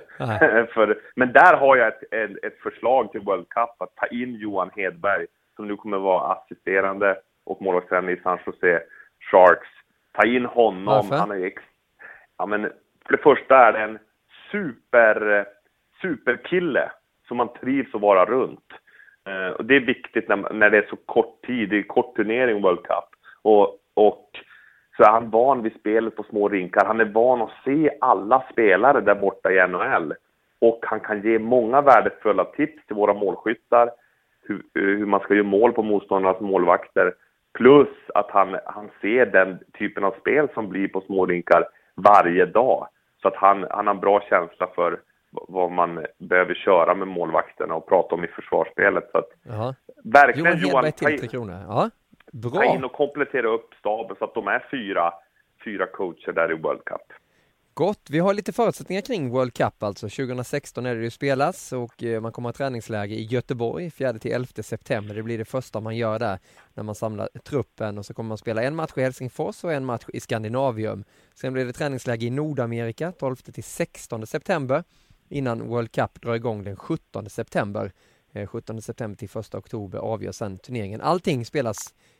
[0.73, 4.35] för, men där har jag ett, ett, ett förslag till World Cup att ta in
[4.35, 8.83] Johan Hedberg som nu kommer vara assisterande och målvaktstränare i San Jose
[9.31, 9.67] Sharks.
[10.11, 10.85] Ta in honom.
[10.85, 11.15] Varför?
[11.15, 11.63] Han är ex...
[12.37, 12.61] Ja, men
[13.05, 13.99] för det första är det en
[14.51, 15.45] super,
[16.01, 16.91] superkille
[17.27, 18.73] som man trivs att vara runt.
[19.27, 22.15] Eh, och det är viktigt när, när det är så kort tid, det är kort
[22.15, 23.09] turnering World Cup.
[23.41, 24.29] Och, och
[24.97, 26.85] så är han van vid spelet på små rinkar.
[26.85, 30.13] Han är van att se alla spelare där borta i NHL.
[30.59, 33.91] Och han kan ge många värdefulla tips till våra målskyttar,
[34.43, 37.13] hur, hur man ska göra mål på motståndarnas målvakter.
[37.53, 41.65] Plus att han, han ser den typen av spel som blir på smårinkar
[41.95, 42.87] varje dag.
[43.21, 44.99] Så att han, han har en bra känsla för
[45.31, 49.09] vad man behöver köra med målvakterna och prata om i försvarsspelet.
[49.11, 49.75] Så att Jaha.
[50.03, 51.55] verkligen Johan Hedberg till Tre Kronor.
[51.67, 51.89] Ja,
[52.33, 52.65] bra.
[52.65, 55.13] in och komplettera upp staben så att de är fyra,
[55.65, 57.13] fyra coacher där i World Cup.
[57.75, 58.07] Gott.
[58.09, 60.09] Vi har lite förutsättningar kring World Cup alltså.
[60.09, 64.31] 2016 är det ju spelas och eh, man kommer ha träningsläge i Göteborg 4 till
[64.31, 65.15] 11 september.
[65.15, 66.39] Det blir det första man gör där
[66.73, 69.85] när man samlar truppen och så kommer man spela en match i Helsingfors och en
[69.85, 71.03] match i Skandinavium.
[71.35, 74.83] Sen blir det träningsläge i Nordamerika 12 till 16 september
[75.29, 77.91] innan World Cup drar igång den 17 september.
[78.33, 81.01] Eh, 17 september till 1 oktober avgör sen turneringen.
[81.01, 81.77] Allting spelas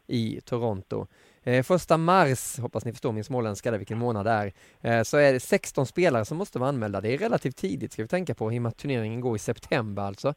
[0.07, 1.07] i Toronto.
[1.43, 5.17] Eh, första mars, hoppas ni förstår min småländska där, vilken månad det är, eh, så
[5.17, 7.01] är det 16 spelare som måste vara anmälda.
[7.01, 9.39] Det är relativt tidigt ska vi tänka på, i och med att turneringen går i
[9.39, 10.33] september alltså.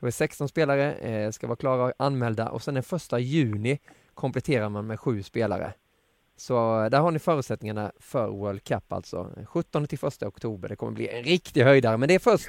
[0.00, 3.78] Då är 16 spelare, eh, ska vara klara och anmälda och sen den första juni
[4.14, 5.72] kompletterar man med sju spelare.
[6.36, 9.30] Så eh, där har ni förutsättningarna för World Cup alltså.
[9.46, 12.48] 17 till 1 oktober, det kommer bli en riktig höjdare, men det är först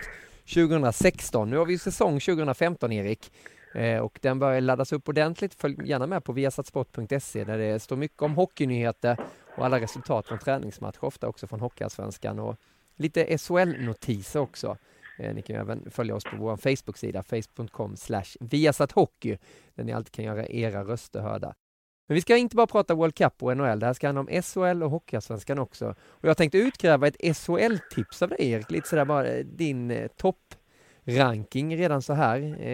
[0.53, 1.49] 2016.
[1.49, 3.31] Nu har vi säsong 2015 Erik.
[3.75, 5.53] Eh, och den börjar laddas upp ordentligt.
[5.53, 9.17] Följ gärna med på viasatsport.se där det står mycket om hockeynyheter
[9.57, 12.55] och alla resultat från träningsmatcher, ofta också från Hockeyallsvenskan och
[12.95, 14.77] lite SHL-notiser också.
[15.19, 17.95] Eh, ni kan även följa oss på vår Facebook-sida facebook.com
[18.39, 19.37] viasathockey
[19.75, 21.55] där ni alltid kan göra era röster hörda.
[22.09, 24.41] Men vi ska inte bara prata World Cup och NHL, det här ska handla om
[24.41, 25.85] SHL och Hockeyallsvenskan också.
[26.09, 30.07] Och jag tänkte utkräva ett SHL-tips av dig Erik, lite sådär bara eh, din eh,
[30.07, 30.35] topp
[31.05, 32.37] ranking redan så här.
[32.37, 32.71] Eh,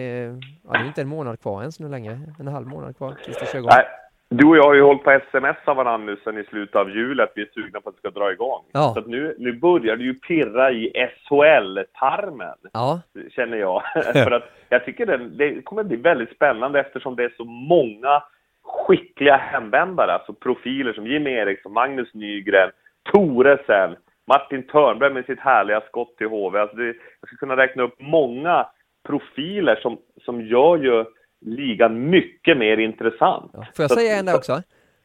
[0.64, 3.38] ja, det är inte en månad kvar ens nu längre, en halv månad kvar tills
[3.38, 3.70] det kör igång.
[3.72, 3.84] Nej,
[4.28, 6.90] du och jag har ju hållit på sms av varandra nu sedan i slutet av
[6.90, 8.64] jul att vi är sugna på att det ska dra igång.
[8.72, 8.90] Ja.
[8.94, 10.92] Så att nu, nu börjar det ju pirra i
[11.24, 13.82] SHL-tarmen, Ja, känner jag.
[14.12, 18.22] För att jag tycker den, det kommer bli väldigt spännande eftersom det är så många
[18.66, 22.70] skickliga hemvändare, alltså profiler som Jimmy Eriksson, Magnus Nygren,
[23.12, 23.96] Toresen,
[24.26, 26.58] Martin Törnberg med sitt härliga skott till HV.
[26.60, 26.94] Alltså det, jag
[27.26, 28.66] skulle kunna räkna upp många
[29.08, 31.04] profiler som, som gör ju
[31.40, 33.50] ligan mycket mer intressant.
[33.54, 33.66] ja.
[33.76, 34.62] Får jag Så säga en där också?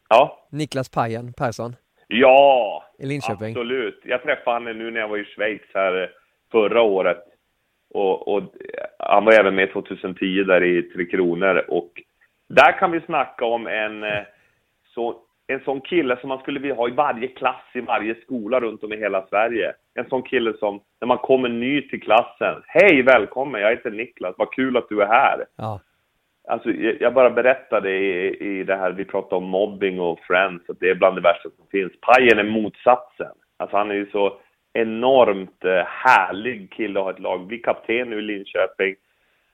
[0.10, 0.48] Ja.
[0.52, 1.76] Niklas Pajen Persson
[2.08, 3.50] Ja, i Linköping.
[3.50, 4.02] absolut.
[4.04, 6.10] Jag träffade honom nu när jag var i Schweiz här eh,
[6.52, 7.18] förra året.
[7.94, 8.44] Och, och
[9.00, 11.66] han var även med 2010 där i Tre Kronor.
[11.68, 11.92] Och
[12.52, 14.24] där kan vi snacka om en, eh,
[14.94, 15.16] så,
[15.48, 18.84] en sån kille som man skulle vilja ha i varje klass i varje skola runt
[18.84, 19.74] om i hela Sverige.
[19.94, 22.64] En sån kille som, när man kommer ny till klassen.
[22.68, 25.46] Hej, välkommen, jag heter Niklas, vad kul att du är här.
[25.56, 25.80] Ja,
[26.48, 30.80] Alltså, jag bara berättade i, i det här, vi pratade om mobbing och friends, att
[30.80, 31.92] det är bland det värsta som finns.
[32.02, 33.32] Pajen är motsatsen.
[33.58, 34.40] Alltså han är ju så
[34.74, 37.48] enormt eh, härlig kille att ha ett lag.
[37.48, 38.96] Blir kapten nu i Linköping.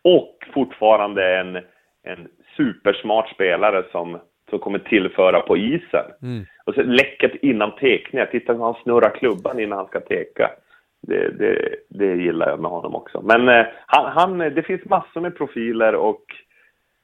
[0.01, 1.55] Och fortfarande en,
[2.03, 2.27] en
[2.57, 6.05] supersmart spelare som, som kommer tillföra på isen.
[6.21, 6.45] Mm.
[6.65, 8.25] Och så läcket innan tekningar.
[8.25, 10.51] Titta hur han snurrar klubban innan han ska teka.
[11.01, 13.21] Det, det, det gillar jag med honom också.
[13.21, 16.23] Men eh, han, han, det finns massor med profiler och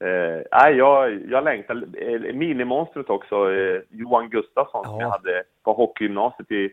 [0.04, 1.84] Eh, jag, jag längtar.
[1.98, 5.02] Eh, Minimonstret också, eh, Johan Gustafsson som Ja.
[5.02, 6.70] jag hade på hockeygymnasiet i,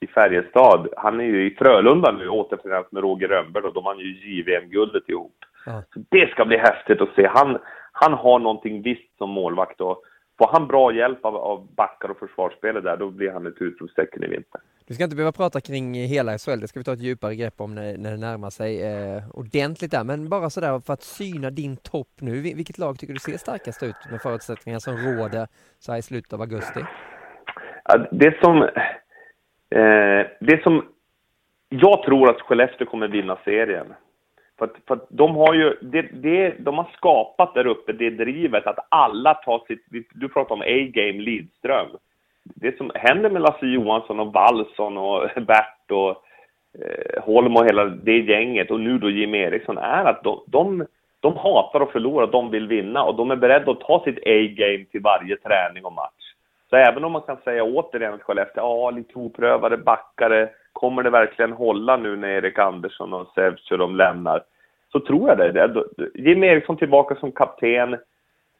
[0.00, 0.88] i Färjestad.
[0.96, 5.08] Han är ju i Frölunda nu återförenat med Roger Rönnberg och de vann ju JVM-guldet
[5.08, 5.36] ihop.
[5.66, 5.82] Ja.
[5.94, 7.30] Så det ska bli häftigt att se.
[7.34, 7.58] Han,
[8.00, 10.02] han har någonting visst som målvakt och
[10.38, 14.24] får han bra hjälp av, av backar och försvarsspelare där, då blir han ett utropstecken
[14.24, 14.60] i vinter.
[14.86, 17.60] Du ska inte behöva prata kring hela SHL, det ska vi ta ett djupare grepp
[17.60, 20.04] om när, när det närmar sig eh, ordentligt där.
[20.04, 23.82] Men bara sådär för att syna din topp nu, vilket lag tycker du ser starkast
[23.82, 25.46] ut med förutsättningar som råder
[25.78, 26.80] så här i slutet av augusti?
[27.84, 28.62] Ja, det som...
[29.70, 30.84] Eh, det som...
[31.68, 33.86] Jag tror att Skellefteå kommer vinna serien.
[34.58, 38.10] För att, för att de har ju, det, det, de har skapat där uppe det
[38.10, 39.84] drivet att alla tar sitt,
[40.14, 41.88] du pratar om A-game Lidström.
[42.44, 46.10] Det som händer med Lasse Johansson och Wallson och Bert och
[46.82, 50.86] eh, Holm och hela det gänget och nu då Jim Eriksson är att de, de,
[51.20, 54.84] de hatar att förlora, de vill vinna och de är beredda att ta sitt A-game
[54.84, 56.34] till varje träning och match.
[56.70, 60.48] Så även om man kan säga återigen att Skellefteå, ja, lite oprövade backare,
[60.80, 64.42] kommer det verkligen hålla nu när Erik Andersson och Sevch de lämnar?
[64.92, 65.84] Så tror jag det.
[66.14, 67.96] Jim Eriksson tillbaka som kapten,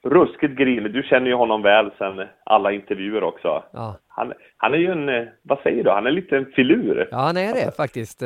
[0.04, 0.92] ruskigt grinig.
[0.92, 3.62] Du känner ju honom väl sen alla intervjuer också.
[3.72, 3.96] Ja.
[4.08, 7.08] Han, han är ju en, vad säger du, han är lite en filur.
[7.10, 8.22] Ja, han är det faktiskt.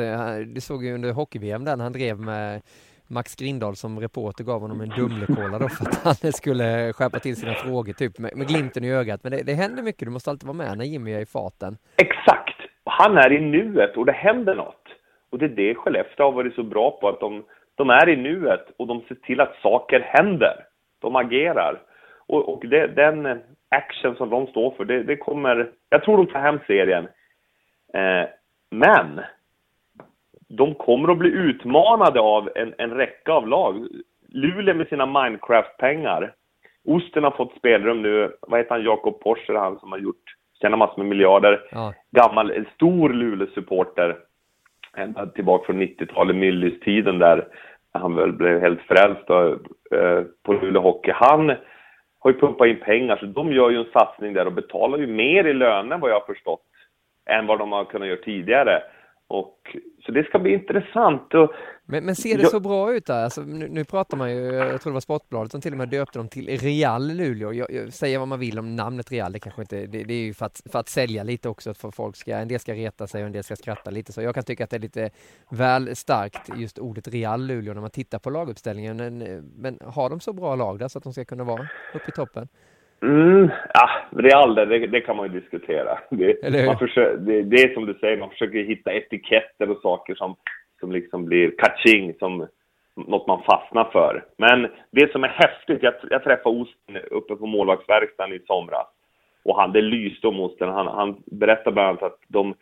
[0.47, 2.61] Du såg ju under hockey-VM där han drev med
[3.07, 7.35] Max Grindahl som reporter gav honom en Dumlekola då för att han skulle skärpa till
[7.35, 9.23] sina frågor typ med, med glimten i ögat.
[9.23, 11.77] Men det, det händer mycket, du måste alltid vara med när Jimmy är i farten.
[11.97, 12.62] Exakt!
[12.99, 14.87] Han är i nuet och det händer något.
[15.29, 17.43] Och det är det Skellefteå har varit så bra på, att de,
[17.75, 20.65] de är i nuet och de ser till att saker händer.
[20.99, 21.81] De agerar.
[22.27, 25.71] Och, och det, den action som de står för, det, det, kommer...
[25.89, 27.07] Jag tror de tar hem serien.
[27.93, 28.29] Eh,
[28.71, 29.21] men
[30.49, 33.87] de kommer att bli utmanade av en, en räcka av lag.
[34.27, 36.33] Luleå med sina Minecraft-pengar.
[36.85, 38.35] Osten har fått spelrum nu.
[38.41, 38.83] Vad heter han?
[38.83, 41.61] Jakob Porscher, han som har gjort, tjänat massor med miljarder.
[41.71, 41.93] Ja.
[42.11, 44.17] Gammal, stor Luleå-supporter.
[44.97, 47.47] Ända tillbaka från 90-talet, Myllys-tiden där
[47.93, 49.47] han väl blev helt frälst då,
[49.97, 51.11] eh, på Luleå Hockey.
[51.15, 51.49] Han
[52.19, 55.07] har ju pumpat in pengar, så de gör ju en satsning där och betalar ju
[55.07, 56.61] mer i löner vad jag har förstått
[57.29, 58.81] än vad de har kunnat göra tidigare.
[59.33, 59.75] Och,
[60.05, 61.33] så det ska bli intressant.
[61.33, 61.51] Och,
[61.85, 63.23] men, men ser det jag, så bra ut där?
[63.23, 65.89] Alltså, nu, nu, pratar man ju, jag tror det var Sportbladet som till och med
[65.89, 67.53] döpte dem till Real Luleå.
[67.53, 70.23] Jag, jag säger vad man vill om namnet Real, det kanske inte, det, det är
[70.25, 73.07] ju för att, för att sälja lite också, för folk ska, en del ska reta
[73.07, 74.13] sig och en del ska skratta lite.
[74.13, 75.09] Så jag kan tycka att det är lite
[75.49, 78.97] väl starkt just ordet Real Luleå när man tittar på laguppställningen.
[78.97, 79.17] Men,
[79.55, 82.11] men har de så bra lag där så att de ska kunna vara uppe i
[82.11, 82.47] toppen?
[83.03, 85.99] Mm, ja, Real, det, det kan man ju diskutera.
[86.09, 90.15] Det, man försöker, det, det är som du säger, man försöker hitta etiketter och saker
[90.15, 90.35] som,
[90.79, 92.47] som liksom blir catching, som
[92.95, 94.25] något man fastnar för.
[94.37, 98.87] Men det som är häftigt, jag, jag träffade Osten uppe på målvaktsverkstaden i somras.
[99.45, 100.69] Och han, det lyste om Osten.
[100.69, 102.53] Han, han berättade bland annat att de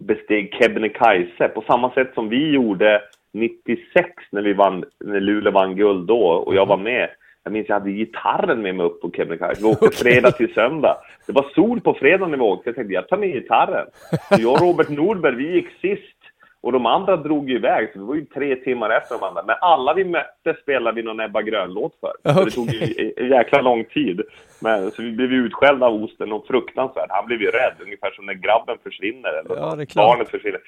[0.00, 5.76] besteg Kebnekaise på samma sätt som vi gjorde 96 när vi vann, när Luleå vann
[5.76, 7.08] guld då och jag var med.
[7.48, 9.62] Jag minns jag hade gitarren med mig upp på Kebnekaise.
[9.62, 10.96] Vi åkte fredag till söndag.
[11.26, 12.68] Det var sol på fredag när vi åkte.
[12.68, 13.86] Jag tänkte jag tar med gitarren.
[14.28, 16.18] Så jag och Robert Nordberg, vi gick sist.
[16.60, 19.42] Och de andra drog iväg, så vi var ju tre timmar efter de andra.
[19.42, 22.30] Men alla vi mötte spelade vi någon Ebba Grön-låt för.
[22.30, 22.44] Okay.
[22.44, 24.22] det tog ju jäkla lång tid.
[24.62, 27.10] Men, så vi blev utskällda av Osten och fruktansvärt.
[27.10, 30.60] Han blev ju rädd, ungefär som när grabben försvinner eller ja, barnet försvinner.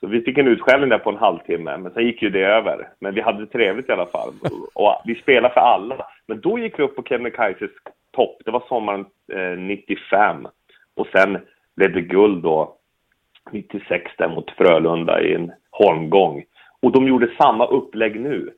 [0.00, 2.88] Så vi fick en utskällning där på en halvtimme, men sen gick ju det över.
[2.98, 4.32] Men vi hade det trevligt i alla fall.
[4.74, 6.06] Och vi spelade för alla.
[6.26, 7.70] Men då gick vi upp på Kebnekaises
[8.10, 8.42] topp.
[8.44, 10.48] Det var sommaren eh, 95.
[10.96, 11.38] Och sen
[11.76, 12.76] blev det guld då
[13.50, 16.44] 96 där mot Frölunda i en holmgång.
[16.82, 18.50] Och de gjorde samma upplägg nu.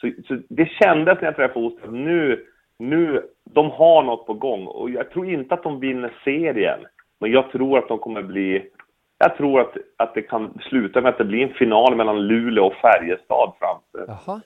[0.00, 2.46] Så, så det kändes när jag träffade Osten, nu,
[2.78, 4.66] nu, de har något på gång.
[4.66, 6.80] Och jag tror inte att de vinner serien.
[7.20, 8.70] Men jag tror att de kommer bli
[9.18, 12.66] jag tror att, att det kan sluta med att det blir en final mellan Luleå
[12.66, 14.40] och Färjestad fram,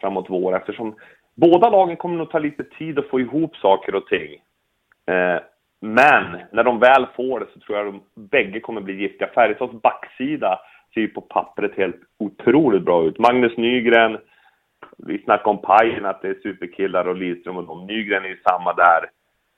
[0.00, 0.94] framåt vår eftersom
[1.34, 4.32] båda lagen kommer nog ta lite tid att få ihop saker och ting.
[5.06, 5.40] Eh,
[5.80, 9.28] men när de väl får det så tror jag att de bägge kommer bli giftiga.
[9.34, 10.58] Färjestads backsida
[10.94, 13.18] ser ju på pappret helt otroligt bra ut.
[13.18, 14.18] Magnus Nygren,
[14.98, 17.86] vi snackade om Pajen, att det är superkillar och Lidström och de.
[17.86, 19.10] Nygren är ju samma där.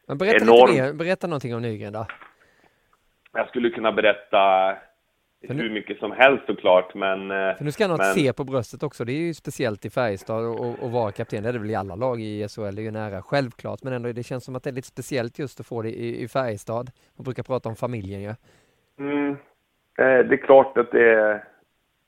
[0.09, 0.70] Men berätta Enorm...
[0.70, 2.07] lite mer, berätta någonting om Nygren då.
[3.33, 4.74] Jag skulle kunna berätta
[5.49, 7.30] nu, hur mycket som helst såklart, men...
[7.30, 9.05] Eh, för nu ska han ha ett C på bröstet också.
[9.05, 11.43] Det är ju speciellt i Färjestad och, och vara kapten.
[11.43, 12.74] Det är det väl i alla lag i SHL.
[12.74, 13.83] Det är ju nära, självklart.
[13.83, 16.22] Men ändå, det känns som att det är lite speciellt just att få det i,
[16.22, 16.91] i Färjestad.
[17.16, 18.26] Man brukar prata om familjen ju.
[18.26, 18.35] Ja.
[18.99, 19.30] Mm.
[19.99, 21.35] Eh, det är klart att det är...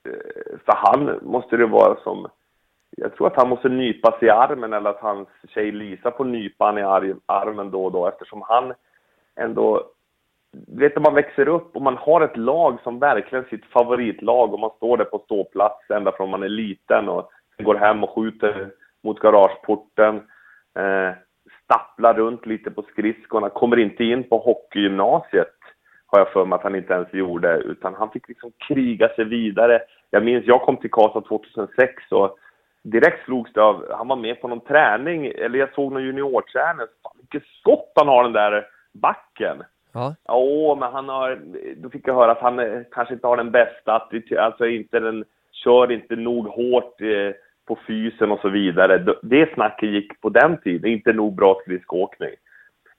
[0.06, 2.28] Eh, för han måste det vara som...
[2.96, 6.64] Jag tror att han måste nypas i armen eller att hans tjej Lisa får nypa
[6.64, 8.74] han i armen då och då eftersom han
[9.36, 9.90] ändå
[10.66, 14.60] vet när man växer upp och man har ett lag som verkligen sitt favoritlag och
[14.60, 18.70] man står där på ståplats ända från man är liten och går hem och skjuter
[19.04, 20.16] mot garageporten,
[20.78, 21.10] eh,
[21.64, 25.54] stapplar runt lite på skridskorna, kommer inte in på hockeygymnasiet.
[26.06, 29.24] har jag för mig att han inte ens gjorde, utan han fick liksom kriga sig
[29.24, 29.80] vidare.
[30.10, 32.38] Jag minns, jag kom till Karlstad 2006 och
[32.82, 36.86] direkt slogs det av, han var med på någon träning, eller jag såg någon juniorträning,
[37.02, 39.62] fan vilket skott han har den där backen!
[39.94, 40.14] Ja.
[40.24, 41.40] Ja, men han har,
[41.76, 45.00] då fick jag höra att han eh, kanske inte har den bästa attityd, alltså inte
[45.00, 47.32] den, kör inte nog hårt eh,
[47.66, 49.14] på fysen och så vidare.
[49.22, 52.30] Det snacket gick på den tiden, inte nog bra skridskoåkning.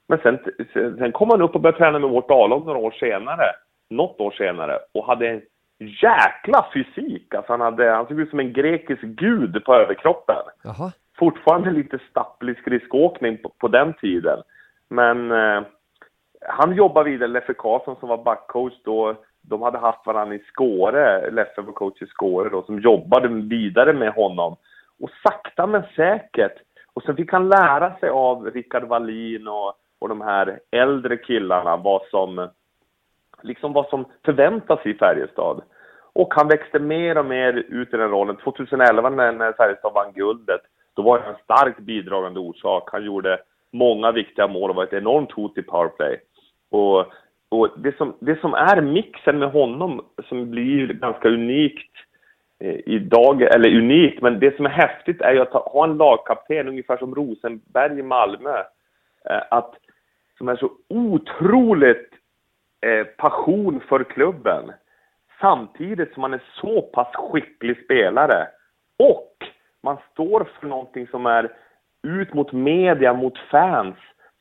[0.08, 0.40] Men sen,
[0.74, 3.46] sen sen kom han upp och började träna med vårt A-lag några år senare,
[3.90, 5.42] något år senare, och hade en
[5.78, 7.34] jäkla fysik.
[7.34, 10.44] Alltså han, hade, han såg ut som en grekisk gud på överkroppen.
[10.64, 10.92] Jaha.
[11.18, 14.40] Fortfarande lite stapplig skridskoåkning på, på den tiden.
[14.90, 15.62] Men eh,
[16.48, 21.32] han jobbade vidare, Leffe Karlsson som var backcoach då, de hade haft varandra i Skåre,
[21.32, 24.56] Leffe var coach i Skåre då, som jobbade vidare med honom.
[25.00, 26.54] Och sakta men säkert,
[26.94, 31.78] och sen fick han lära sig av Rickard Wallin och, och de här äldre killarna
[31.78, 32.50] vad som,
[33.42, 35.62] liksom vad som förväntas i Färjestad.
[36.14, 38.36] Och han växte mer och mer ut i den rollen.
[38.36, 40.62] 2011 när, när Färjestad vann guldet,
[40.94, 42.90] då var han en starkt bidragande orsak.
[42.92, 43.40] Han gjorde
[43.72, 46.22] många viktiga mål och var ett enormt hot i powerplay.
[46.76, 47.14] Och,
[47.50, 51.92] och det, som, det som är mixen med honom, som blir ganska unikt
[52.60, 55.98] eh, idag, eller unikt, men det som är häftigt är ju att ha ha en
[55.98, 58.58] lagkapten, ungefär som Rosenberg i Malmö,
[59.30, 59.76] eh, att,
[60.38, 62.10] som är så otroligt
[62.82, 64.72] eh, passion för klubben,
[65.42, 68.48] samtidigt som man är så pass skicklig spelare.
[69.00, 69.34] Och
[69.84, 71.52] man står för någonting som är
[72.04, 73.96] ut mot media, mot fans,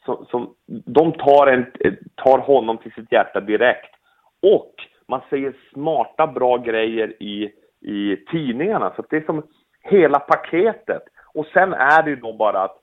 [0.05, 1.67] som, som de tar, en,
[2.15, 3.95] tar honom till sitt hjärta direkt.
[4.43, 4.75] Och
[5.09, 8.93] man säger smarta, bra grejer i, i tidningarna.
[8.97, 9.43] Så det är som
[9.83, 11.03] hela paketet.
[11.35, 12.77] Och sen är det ju då bara att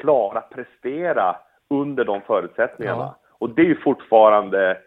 [0.00, 1.36] klara prestera
[1.70, 3.02] under de förutsättningarna.
[3.02, 3.16] Ja.
[3.38, 4.78] Och det är ju fortfarande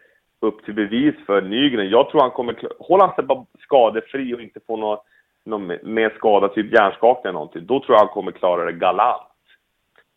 [0.41, 1.89] upp till bevis för Nygren.
[1.89, 2.55] Jag tror han kommer...
[2.79, 4.97] Håller han sig bara skadefri och inte får någon,
[5.45, 9.30] någon mer skada, typ hjärnskakning eller någonting, då tror jag han kommer klara det galant.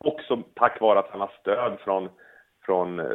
[0.04, 2.08] Också tack vare att han har stöd från,
[2.66, 3.06] från eh,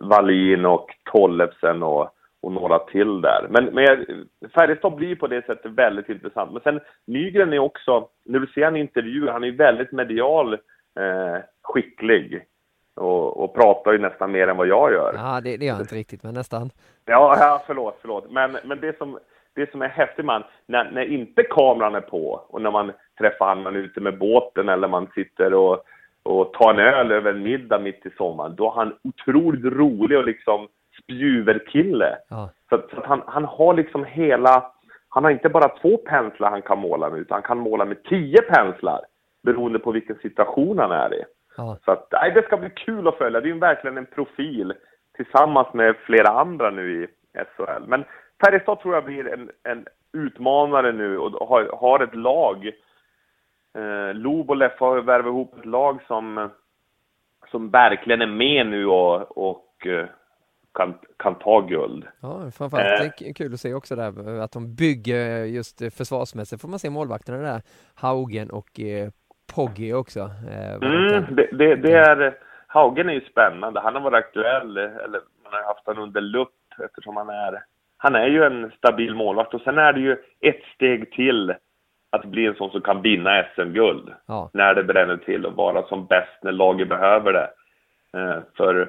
[0.00, 3.46] Wallin och Tollefsen och, och några till där.
[3.50, 4.06] Men, men
[4.54, 6.52] Färjestad blir på det sättet väldigt intressant.
[6.52, 10.54] Men sen Nygren är också, när du ser han i intervjuer, han är väldigt medial
[10.98, 12.46] eh, skicklig.
[12.94, 15.14] Och, och pratar ju nästan mer än vad jag gör.
[15.16, 16.70] Ja, det, det gör jag inte riktigt, men nästan.
[17.04, 18.30] Ja, ja förlåt, förlåt.
[18.30, 19.18] Men, men det, som,
[19.54, 23.46] det som är häftigt man, när, när inte kameran är på och när man träffar
[23.46, 25.84] han man är ute med båten eller man sitter och,
[26.22, 30.18] och tar en öl över en middag mitt i sommaren, då är han otroligt rolig
[30.18, 30.68] och liksom
[31.02, 32.16] spjuverkille.
[32.28, 32.50] Ja.
[32.68, 34.72] Så, att- så att han, han har liksom hela,
[35.08, 38.04] han har inte bara två penslar han kan måla med, utan han kan måla med
[38.04, 39.00] tio penslar
[39.42, 41.24] beroende på vilken situation han är i.
[41.56, 41.78] Ja.
[41.84, 43.40] Så att, nej, det ska bli kul att följa.
[43.40, 44.72] Det är ju verkligen en profil
[45.16, 47.06] tillsammans med flera andra nu i
[47.56, 47.82] SHL.
[47.86, 48.04] Men
[48.44, 52.70] Färjestad tror jag blir en, en utmanare nu och har, har ett lag.
[53.78, 56.50] Eh, Lob och Leffe har värvat ihop ett lag som,
[57.50, 60.06] som verkligen är med nu och, och eh,
[60.74, 62.04] kan, kan ta guld.
[62.20, 63.32] Ja, framförallt Eh.
[63.34, 66.62] kul att se också där att de bygger just eh, försvarsmässigt.
[66.62, 67.62] Får man se målvakterna där,
[67.94, 69.10] Haugen och eh,
[69.54, 70.20] Poggi också.
[70.20, 73.80] Eh, Mm, det, det, det är, Haugen är ju spännande.
[73.80, 76.48] Han har varit aktuell, eller man har haft honom under lupp
[76.84, 77.62] eftersom han är,
[77.96, 79.54] han är ju en stabil målvakt.
[79.54, 81.54] Och sen är det ju ett steg till
[82.12, 84.12] att bli en sån som kan vinna SM-guld.
[84.26, 84.50] Ja.
[84.52, 87.50] När det bränner till och vara som bäst när laget behöver det.
[88.18, 88.80] Eh, för,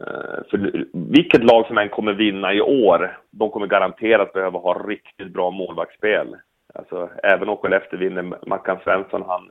[0.00, 4.74] eh, för vilket lag som än kommer vinna i år, de kommer garanterat behöva ha
[4.88, 6.36] riktigt bra målvaktsspel.
[6.74, 9.50] Alltså, även om Skellefteå vinner, Mackan Svensson, han,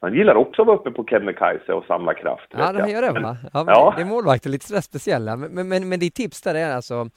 [0.00, 2.46] han gillar också att vara uppe på Kebnekaise och samla kraft.
[2.50, 2.90] Ja, jag.
[2.90, 3.36] gör det Men- va?
[3.52, 3.92] Ja, Ja.
[3.96, 5.36] Det är målvakter lite sådär speciella.
[5.36, 7.08] Men, men, men, men ditt tips där är alltså,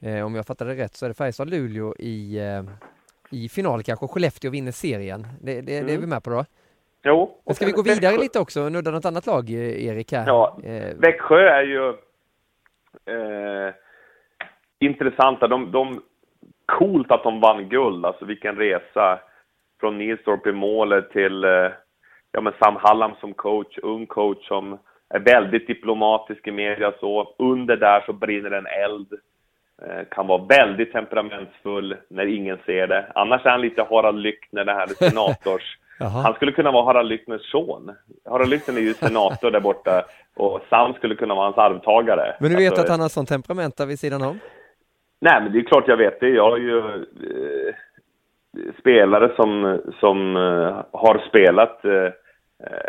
[0.00, 2.62] eh, om jag fattar det rätt, så är det Färjestad-Luleå i, eh,
[3.30, 4.06] i final kanske.
[4.06, 5.26] Skellefteå vinner serien.
[5.40, 6.00] Det, det, det är Mm.
[6.00, 6.44] vi med på då?
[7.04, 7.40] Jo.
[7.46, 10.12] Men ska vi gå vidare lite också och nudda något annat lag, eh, Erik?
[10.12, 10.26] Här?
[10.26, 11.88] Ja, Eh, Växjö är ju
[13.14, 13.74] eh,
[14.80, 15.48] intressanta.
[15.48, 16.02] De, de,
[16.66, 19.20] coolt att de vann guld, alltså vilken resa.
[19.80, 21.70] Från Nilstorp i målet till eh,
[22.32, 27.34] ja, men Sam Hallam som coach, ung coach som är väldigt diplomatisk i media så.
[27.38, 29.08] Under där så brinner en eld.
[29.86, 33.06] Eh, kan vara väldigt temperamentsfull när ingen ser det.
[33.14, 35.78] Annars är han lite Harald Lyckner, det här senators...
[36.24, 37.92] Han skulle kunna vara Harald Lyckners son.
[38.30, 40.04] Harald Lyckner är ju senator där borta
[40.36, 42.36] och Sam skulle kunna vara hans arvtagare.
[42.40, 44.38] Men du vet Alltså, att han har sånt temperament där vid sidan om?
[45.20, 46.28] Nej, men det är klart jag vet det.
[46.28, 47.74] Jag har ju eh,
[48.80, 52.10] spelare som, som eh, har spelat, eh,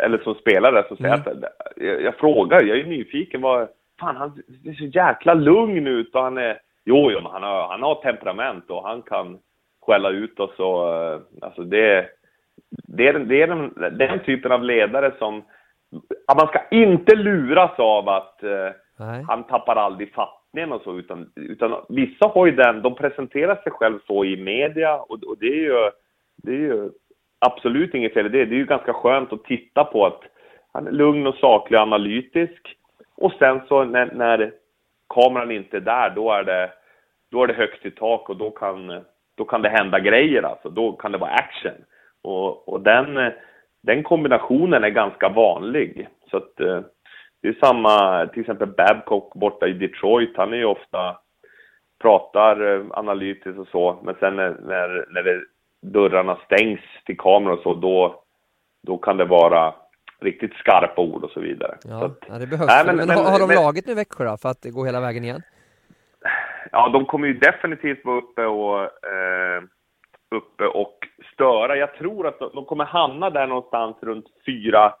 [0.04, 1.26] eller som spelar där, som säger Mm.
[1.44, 3.68] att, jag, jag frågar, jag är nyfiken, vad
[4.00, 7.68] fan han ser så jäkla lugn ut och han är, jo, jo men han har,
[7.68, 9.38] han har temperament och han kan
[9.86, 12.06] skälla ut oss och, eh, alltså det,
[12.70, 15.42] det är, det är den, den typen av ledare som,
[16.36, 18.70] man ska inte luras av att eh,
[19.28, 23.72] han tappar aldrig fattningen och så, utan, utan vissa har ju den, de presenterar sig
[23.72, 25.90] själv så i media och, och det är ju,
[26.36, 26.90] det är ju
[27.38, 28.44] absolut inget fel i det.
[28.44, 30.20] Det är ju ganska skönt att titta på att
[30.72, 32.76] han är lugn och saklig och analytisk.
[33.16, 34.52] Och sen så när, när
[35.14, 36.70] kameran inte är där, då är det,
[37.30, 39.04] då är det högt i tak och då kan,
[39.36, 40.68] då kan det hända grejer alltså.
[40.68, 41.84] Då kan det vara action.
[42.22, 43.32] Och, och den,
[43.82, 46.08] den kombinationen är ganska vanlig.
[46.30, 46.80] Så att eh,
[47.42, 51.16] det är samma, till exempel Babcock borta i Detroit, han är ju ofta
[52.00, 55.40] pratar eh, analytiskt och så, men sen när, när, det,
[55.82, 58.22] dörrarna stängs till kameror och så, då,
[58.86, 59.74] då kan det vara
[60.20, 61.78] riktigt skarpa ord och så vidare.
[61.84, 62.66] Ja, så att, ja det behövs.
[62.66, 64.84] Nej, men, men, men, har, har de men, laget nu Växjö då, för att gå
[64.84, 65.42] hela vägen igen?
[66.72, 69.62] Ja, de kommer ju definitivt vara uppe och, eh,
[70.30, 71.76] uppe och störa.
[71.76, 74.94] Jag tror att de kommer hamna där någonstans runt fyra,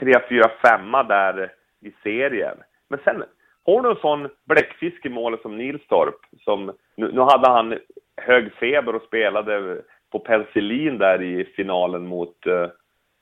[0.00, 2.56] tre, fyra, femma där i serien.
[2.88, 3.24] Men sen
[3.66, 7.78] har du en sån bläckfisk i målet som Nilstorp, som nu, nu hade han
[8.16, 9.82] hög feber och spelade
[10.12, 12.66] på penicillin där i finalen mot, uh,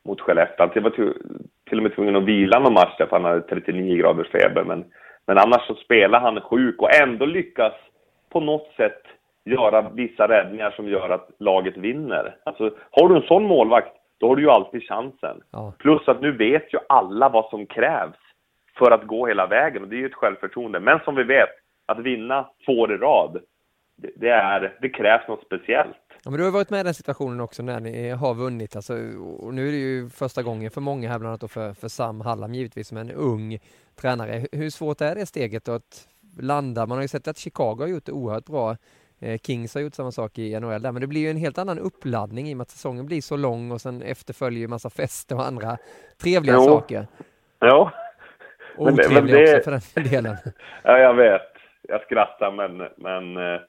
[0.08, 0.70] mot Skellefteå.
[0.74, 1.14] Han var till,
[1.68, 4.64] till och med tvungen att vila någon match därför han hade 39 graders feber.
[4.64, 4.84] Men,
[5.26, 7.72] men annars så spelar han sjuk och ändå lyckas
[8.30, 9.02] på något sätt
[9.44, 12.36] göra vissa räddningar som gör att laget vinner.
[12.44, 15.40] Alltså, har du en sån målvakt, då har du ju alltid chansen.
[15.52, 15.72] Ja.
[15.78, 18.16] Plus att nu vet ju alla vad som krävs
[18.78, 20.80] för att gå hela vägen och det är ju ett självförtroende.
[20.80, 21.50] Men som vi vet,
[21.86, 23.40] att vinna två år i rad,
[23.96, 26.07] det, är, det krävs något speciellt.
[26.24, 28.94] Ja, men du har varit med i den situationen också när ni har vunnit, alltså,
[29.38, 32.20] och nu är det ju första gången för många här, bland annat för, för Sam
[32.20, 33.58] Hallam givetvis, som en ung
[33.96, 34.46] tränare.
[34.52, 36.08] Hur svårt är det steget att
[36.40, 36.86] landa?
[36.86, 38.76] Man har ju sett att Chicago har gjort det oerhört bra.
[39.20, 41.58] Eh, Kings har gjort samma sak i NHL där, men det blir ju en helt
[41.58, 44.90] annan uppladdning i och med att säsongen blir så lång och sen efterföljer ju massa
[44.90, 45.78] fester och andra
[46.22, 46.64] trevliga jo.
[46.64, 47.06] saker.
[47.58, 47.92] Ja.
[48.76, 49.56] Och otrevliga men det...
[49.56, 50.36] också för den delen.
[50.82, 51.42] Ja, jag vet.
[51.82, 53.60] Jag skrattar, men, men eh,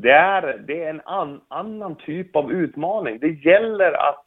[0.00, 3.18] det är, det är en an, annan typ av utmaning.
[3.18, 4.26] Det gäller att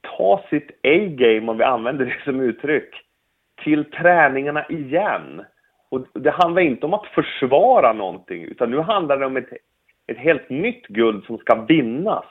[0.00, 2.94] ta sitt A-game, om vi använder det som uttryck,
[3.64, 5.44] till träningarna igen.
[5.88, 9.52] Och det handlar inte om att försvara någonting, utan nu handlar det om ett,
[10.06, 12.24] ett helt nytt guld som ska vinnas.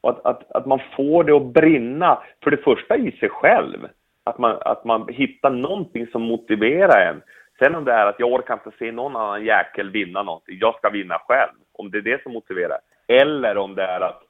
[0.00, 3.88] Och att, att, att man får det att brinna, för det första i sig själv.
[4.24, 7.22] Att man, att man hittar någonting som motiverar en.
[7.58, 10.74] Sen om det är att jag orkar inte se någon annan jäkel vinna någonting, jag
[10.74, 11.52] ska vinna själv.
[11.72, 12.78] Om det är det som motiverar.
[13.08, 14.22] Eller om det är att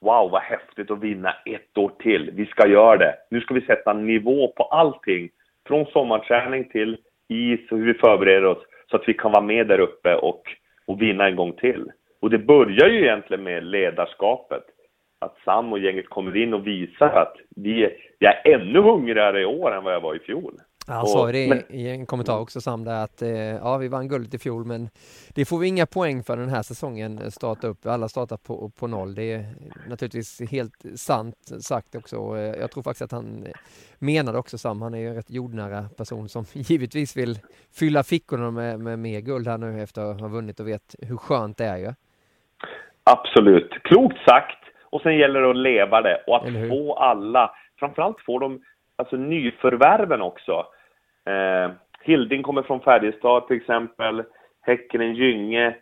[0.00, 3.14] wow vad häftigt att vinna ett år till, vi ska göra det.
[3.30, 5.30] Nu ska vi sätta nivå på allting.
[5.66, 8.58] Från sommarträning till is och hur vi förbereder oss
[8.90, 10.42] så att vi kan vara med där uppe och,
[10.86, 11.90] och vinna en gång till.
[12.20, 14.64] Och det börjar ju egentligen med ledarskapet.
[15.20, 19.44] Att Sam och gänget kommer in och visar att vi, jag är ännu hungrigare i
[19.44, 20.54] år än vad jag var i fjol.
[20.88, 21.62] Han sa ju det men...
[21.68, 24.88] i en kommentar också Sam där att eh, ja vi vann guldet i fjol men
[25.34, 27.86] det får vi inga poäng för den här säsongen eh, starta upp.
[27.86, 29.14] Alla startar på, på noll.
[29.14, 29.44] Det är
[29.88, 32.38] naturligtvis helt sant sagt också.
[32.38, 33.46] Jag tror faktiskt att han
[33.98, 37.38] menade också Sam, han är ju en rätt jordnära person som givetvis vill
[37.78, 41.16] fylla fickorna med, med mer guld här nu efter att ha vunnit och vet hur
[41.16, 41.92] skönt det är ju.
[43.04, 44.58] Absolut, klokt sagt
[44.90, 48.60] och sen gäller det att leva det och att få alla, framförallt få de
[48.96, 50.66] alltså nyförvärven också
[51.28, 51.70] Eh,
[52.00, 54.24] Hilding kommer från Färjestad till exempel.
[54.60, 55.76] Häcken, Gynge,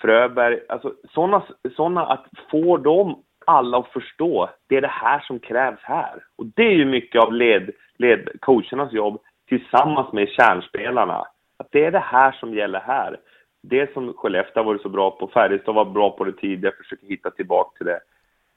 [0.00, 0.60] Fröberg.
[0.68, 1.42] Alltså sådana,
[1.76, 6.24] såna att få dem alla att förstå, det är det här som krävs här.
[6.36, 11.26] Och det är ju mycket av led, led coachernas jobb tillsammans med kärnspelarna.
[11.58, 13.16] Att det är det här som gäller här.
[13.62, 17.06] Det som Skellefteå har varit så bra på, Färjestad var bra på det tidigare, försöker
[17.06, 18.00] hitta tillbaka till det.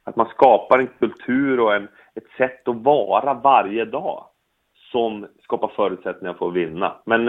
[0.04, 4.26] Att man skapar en kultur och en, ett sätt att vara varje dag
[4.92, 6.96] som skapar förutsättningar för att vinna.
[7.06, 7.26] Men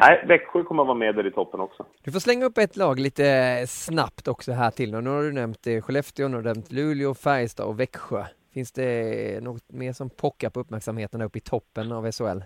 [0.00, 1.86] nej, Växjö kommer att vara med där i toppen också.
[2.04, 4.90] Du får slänga upp ett lag lite snabbt också här till.
[4.90, 8.24] Nu har du nämnt eh, Skellefteå, nu har du nämnt Luleå, Färjestad och Växjö.
[8.54, 12.40] Finns det något mer som pockar på uppmärksamheten uppe i toppen av SHL?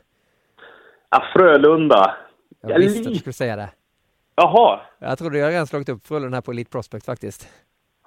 [1.11, 2.17] Ja, Frölunda.
[2.61, 3.69] Jag, jag visste att du skulle säga det.
[4.35, 4.81] Jaha.
[4.99, 7.49] Jag trodde jag redan slagit upp Frölunda här på Elite Prospect faktiskt.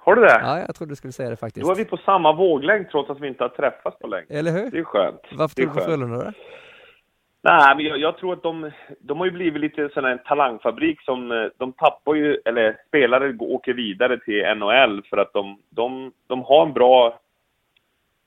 [0.08, 0.40] Har du det?
[0.42, 1.66] Ja, jag trodde du skulle säga det faktiskt.
[1.66, 4.26] Då är vi på samma våglängd trots att vi inte har träffats på länge.
[4.30, 4.70] Eller hur?
[4.70, 5.20] Det är skönt.
[5.32, 6.32] Varför tror du på Frölunda då?
[7.42, 11.02] Nej, men jag, jag, tror att de, de har ju blivit lite sån en talangfabrik
[11.02, 16.12] som, eh, de tappar ju, eller spelare åker vidare till NHL för att de, de,
[16.26, 17.20] de har en bra,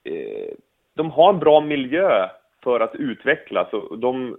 [0.04, 0.54] eh,
[0.94, 2.30] de har en bra miljö
[2.64, 3.74] för att utvecklas.
[3.74, 4.38] Och de,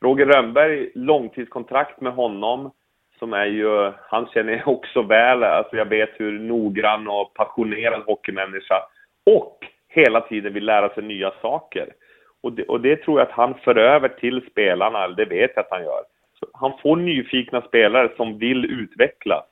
[0.00, 2.70] Roger Rönnberg, långtidskontrakt med honom,
[3.18, 8.02] som är ju, han känner jag också väl, alltså jag vet hur noggrann och passionerad
[8.06, 8.74] hockeymänniska
[9.26, 9.58] och
[9.88, 11.88] hela tiden vill lära sig nya saker.
[12.42, 15.64] Och det, och det tror jag att han för över till spelarna, det vet jag
[15.64, 16.02] att han gör.
[16.40, 19.44] Så han får nyfikna spelare som vill utvecklas.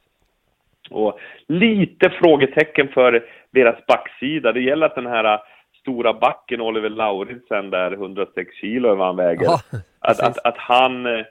[0.91, 4.53] Och lite frågetecken för deras backsida.
[4.53, 5.41] Det gäller att den här
[5.81, 9.59] stora backen Oliver Lauritsen där, 106 kilo över han väger, ja,
[10.01, 11.25] att, att, att, han eh,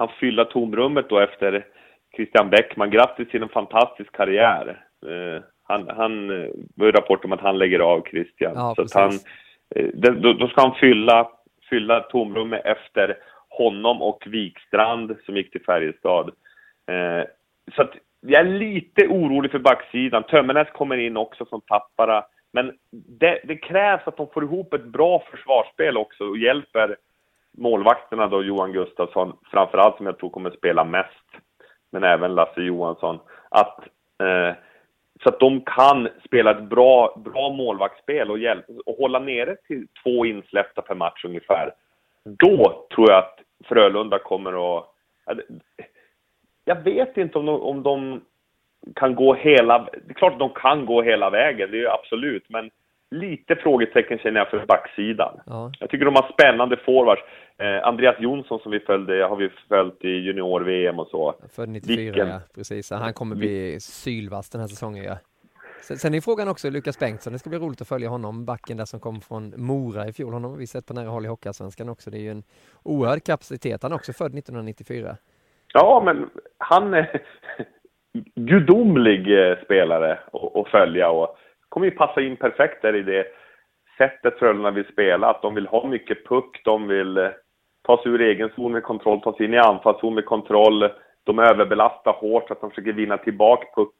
[0.00, 1.66] kan fylla tomrummet då efter
[2.16, 2.90] Christian Bäckman.
[2.90, 4.84] Grattis till en fantastisk karriär.
[5.06, 8.52] Eh, han, han eh, var rapport om att han lägger av Christian.
[8.54, 9.12] Ja, så han,
[9.94, 11.30] då, då ska han fylla,
[11.70, 13.16] fylla tomrummet efter
[13.48, 16.30] honom och Wikstrand som gick till Färjestad.
[17.76, 20.22] så att jag är lite orolig för backsidan.
[20.22, 22.24] Tömmernes kommer in också från Tappara.
[22.52, 22.72] Men
[23.20, 26.96] det, det, krävs att de får ihop ett bra försvarsspel också och hjälper
[27.58, 31.26] målvakterna då, Johan Gustafsson, framförallt som jag tror kommer spela mest,
[31.92, 33.78] men även Lasse Johansson, att
[34.22, 34.54] eh,
[35.22, 39.86] så att de kan spela ett bra, bra målvaktsspel och, hjälp, och hålla nere till
[40.02, 41.74] två insläppta per match ungefär.
[42.24, 44.84] Då tror jag att Frölunda kommer att...
[46.64, 48.20] Jag vet inte om de, om de
[48.94, 49.78] kan gå hela...
[49.78, 52.70] Det är klart att de kan gå hela vägen, det är ju absolut, men
[53.10, 55.40] lite frågetecken känner jag för backsidan.
[55.46, 55.72] Ja.
[55.80, 57.22] Jag tycker de har spännande forwards.
[57.58, 61.34] Eh, Andreas Jonsson som vi följde, har vi följt i junior-VM och så.
[61.52, 62.28] Född 94, Vilken...
[62.28, 62.90] ja, precis.
[62.90, 65.18] Han kommer bli sylvass den här säsongen, ja.
[65.82, 68.84] Sen, är frågan också Lukas Bengtsson, det ska bli roligt att följa honom, backen där
[68.84, 70.32] som kom från Mora i fjol.
[70.32, 72.10] Honom har vi sett på nära håll i Hockeyallsvenskan också.
[72.10, 72.42] Det är ju en
[72.82, 73.82] oerhörd kapacitet.
[73.82, 75.16] Han är också född 1994.
[75.72, 77.22] Ja, men han är
[78.34, 80.18] gudomlig eh, spelare
[80.54, 81.36] att följa och
[81.70, 83.26] kommer ju passa in perfekt där i det
[83.98, 85.30] sättet Frölunda vill spela.
[85.30, 87.30] Att de vill ha mycket puck, de vill eh,
[87.82, 90.90] ta sig ur egen zon med kontroll, ta sig in i anfallszon med kontroll.
[91.24, 93.94] De överbelastar hårt så att de försöker vinna tillbaka puck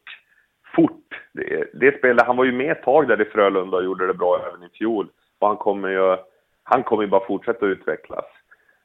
[0.76, 1.20] fort.
[1.32, 4.14] Det, det spelet, han var ju med ett tag där i Frölunda och gjorde det
[4.14, 5.08] bra även i fjol.
[5.38, 6.16] Och han kommer ju,
[6.62, 8.24] han kommer ju bara fortsätta utvecklas.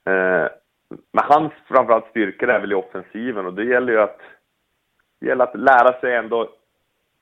[0.06, 0.48] Eh,
[0.90, 4.20] men hans framförallt styrka är väl i offensiven och det gäller ju att,
[5.20, 6.50] det gäller att lära sig ändå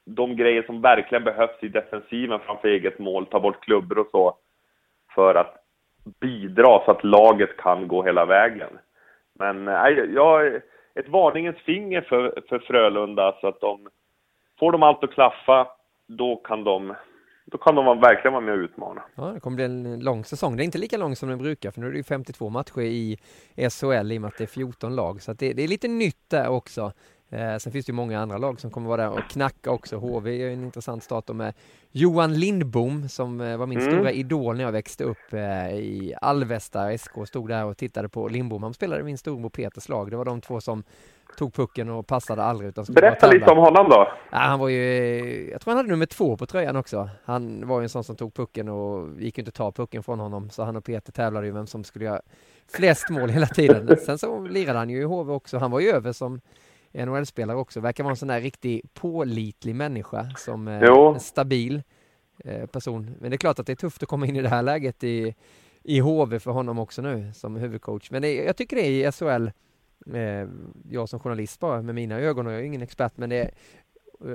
[0.06, 4.38] de grejer som verkligen behövs i defensiven framför eget mål, ta bort klubbor och så,
[5.16, 5.56] för att
[6.20, 8.70] bidra så att laget kan gå hela vägen.
[9.34, 10.56] Men eh, nej, jag,
[10.96, 13.88] ett varningens finger för, för Frölunda så att de,
[14.60, 15.68] får de allt att klaffa,
[16.08, 16.94] då kan de
[17.46, 19.02] då kan de verkligen vara med och utmana.
[19.16, 20.58] Ja, det kommer bli en lång säsong.
[20.58, 22.82] Det är inte lika lång som den brukar, för nu är det ju 52 matcher
[22.82, 23.18] i
[23.56, 26.30] SHL i och med att det är 14 lag, så det, det, är lite nytt
[26.30, 26.92] där också.
[27.34, 29.98] Eh, sen finns det ju många andra lag som kommer vara där och knacka också.
[29.98, 31.54] HV är en intressant start med
[31.92, 33.92] Johan Lindbom som eh, var min mm.
[33.92, 37.12] stora idol när jag växte upp eh, i Alvesta SK.
[37.28, 38.64] Stod där och tittade på Lindbom.
[38.64, 40.12] Han spelade min storbror Peters lag.
[40.12, 40.84] Det var de två som
[41.38, 42.70] tog pucken och passade aldrig.
[42.70, 44.08] Utan Berätta lite om honom då.
[44.32, 47.10] Ja, han var ju, jag tror han hade nummer två på tröjan också.
[47.26, 50.20] Han var ju en sån som tog pucken och gick inte att ta pucken från
[50.20, 50.50] honom.
[50.50, 52.22] Så han och Peter tävlade ju vem som skulle göra
[52.74, 53.98] flest mål hela tiden.
[54.06, 55.58] Sen så lirade han ju i HV också.
[55.58, 56.42] Han var ju över som
[56.94, 57.80] NHL-spelare också.
[57.80, 61.84] Verkar vara en sån där riktigt pålitlig människa som är en stabil
[62.44, 63.16] eh, person.
[63.20, 65.04] Men det är klart att det är tufft att komma in i det här läget
[65.04, 65.36] i,
[65.84, 68.12] i HV för honom också nu som huvudcoach.
[68.12, 69.48] Men det, jag tycker det är i SHL,
[70.16, 70.48] eh,
[70.90, 73.52] jag som journalist bara med mina ögon och jag är ingen expert, men det är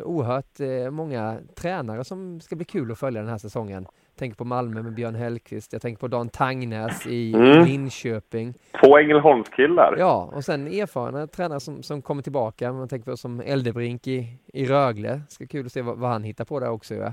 [0.05, 3.87] oerhört eh, många tränare som ska bli kul att följa den här säsongen
[4.19, 5.73] tänker på Malmö med Björn Hellkvist.
[5.73, 7.65] Jag tänker på Dan Tangnäs i mm.
[7.65, 8.55] Linköping.
[8.85, 9.97] Två Ängelholmskillar.
[9.99, 12.73] Ja, och sen erfarna tränare som, som kommer tillbaka.
[12.73, 15.21] Man tänker på som Eldebrink i, i Rögle.
[15.29, 16.95] Ska kul att se vad, vad han hittar på där också.
[16.95, 17.13] Ja.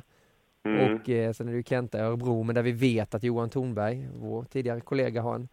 [0.65, 0.95] Mm.
[0.95, 3.49] Och eh, sen är det ju Kenta i Örebro, men där vi vet att Johan
[3.49, 5.47] Thornberg, vår tidigare kollega, har en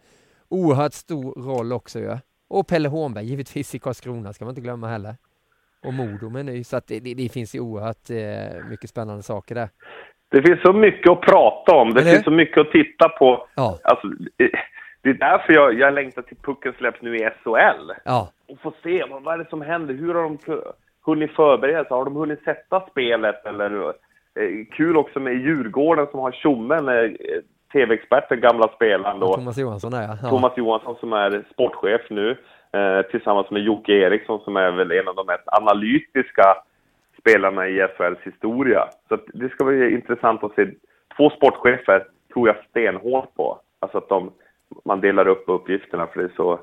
[0.48, 2.00] oerhört stor roll också.
[2.00, 2.18] Ja.
[2.48, 5.16] Och Pelle Hornberg givetvis i Karlskrona ska man inte glömma heller.
[5.82, 9.22] Och Modo med ny, så att det, det, det finns ju oerhört eh, mycket spännande
[9.22, 9.68] saker där.
[10.32, 11.94] Det finns så mycket att prata om.
[11.94, 12.10] Det Eller?
[12.10, 13.46] finns så mycket att titta på.
[13.54, 13.78] Ja.
[13.82, 14.06] Alltså,
[15.02, 17.92] det är därför jag, jag längtar till pucken släpps nu i SHL.
[18.04, 18.28] Ja.
[18.48, 19.94] Och få se vad, vad är det som händer.
[19.94, 20.38] Hur har de
[21.04, 21.96] hunnit förbereda sig?
[21.96, 23.46] Har de hunnit sätta spelet?
[23.46, 27.10] Eller, eh, kul också med Djurgården som har tjommen, eh,
[27.72, 29.34] tv-experten, gamla spelaren då.
[29.34, 30.30] Thomas Johansson är ja.
[30.30, 32.30] Thomas Johansson som är sportchef nu.
[32.72, 36.56] Eh, tillsammans med Jocke Eriksson som är väl en av de mest analytiska
[37.22, 38.88] spelarna i SHLs historia.
[39.08, 40.66] Så det ska bli intressant att se.
[41.16, 43.60] Två sportchefer tror jag stenhårt på.
[43.78, 44.32] Alltså att de,
[44.84, 46.60] man delar upp uppgifterna för det är så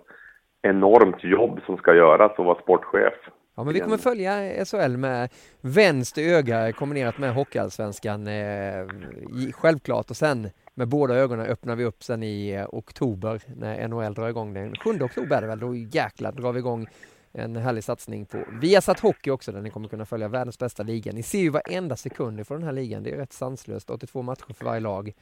[0.61, 3.13] enormt jobb som ska göras att vara sportchef.
[3.55, 5.29] Ja, men vi kommer följa SHL med
[5.61, 8.87] vänster öga kombinerat med Hockeyallsvenskan eh,
[9.53, 14.13] självklart och sen med båda ögonen öppnar vi upp sen i eh, oktober när NHL
[14.13, 16.87] drar igång den 7 oktober är det väl, då jäklar drar vi igång
[17.31, 21.11] en härlig satsning på Viasat Hockey också där ni kommer kunna följa världens bästa liga.
[21.11, 24.53] Ni ser ju varenda sekund från den här ligan, det är rätt sanslöst, 82 matcher
[24.53, 25.13] för varje lag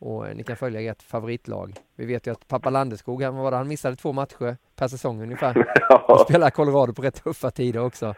[0.00, 1.72] och eh, ni kan följa ert favoritlag.
[1.96, 5.22] Vi vet ju att pappa Landeskog, han, var det, han missade två matcher per säsong
[5.22, 5.66] ungefär.
[6.08, 8.14] Och spelar Colorado på rätt tuffa tider också.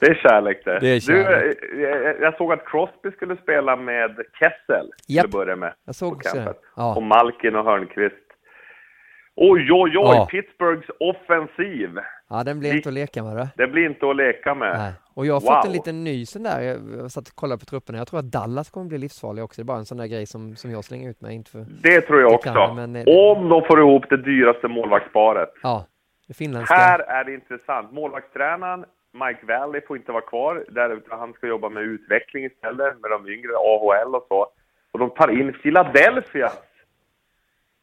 [0.00, 0.78] Det är kärlek det.
[0.80, 1.56] det är kärlek.
[1.60, 1.80] Du,
[2.20, 5.24] jag, såg att Crosby skulle spela med Kessel till Japp.
[5.24, 5.74] att börja med.
[5.84, 6.54] Jag såg också.
[6.76, 6.94] Ja.
[6.96, 8.14] Och Malkin och Hörnqvist.
[9.36, 10.16] Oj, oj, oj!
[10.16, 10.28] Ja.
[10.30, 11.90] Pittsburghs offensiv.
[12.36, 13.48] Ja, den blir Vi- inte att leka med det.
[13.56, 14.78] Det blir inte att leka med.
[14.78, 14.92] Nej.
[15.14, 15.72] Och jag har fått en Wow.
[15.72, 17.98] liten nys där, jag satt och kollade på trupperna.
[17.98, 19.60] Jag tror att Dallas kommer bli livsfarlig också.
[19.60, 21.34] Det är bara en sån där grej som, som jag slänger ut mig.
[21.34, 21.66] Inte för...
[21.82, 22.52] Det tror jag också.
[22.54, 25.52] kan men, eh, Om de får ihop det dyraste målvaktsparet.
[25.62, 25.86] Ja,
[26.28, 26.74] det finländska.
[26.74, 27.92] Här är det intressant.
[27.92, 30.64] Målvaktstränaren Mike Valley får inte vara kvar.
[30.68, 34.46] Där han ska jobba med utveckling istället, med de yngre, AHL och så.
[34.92, 36.58] Och de tar in Philadelphias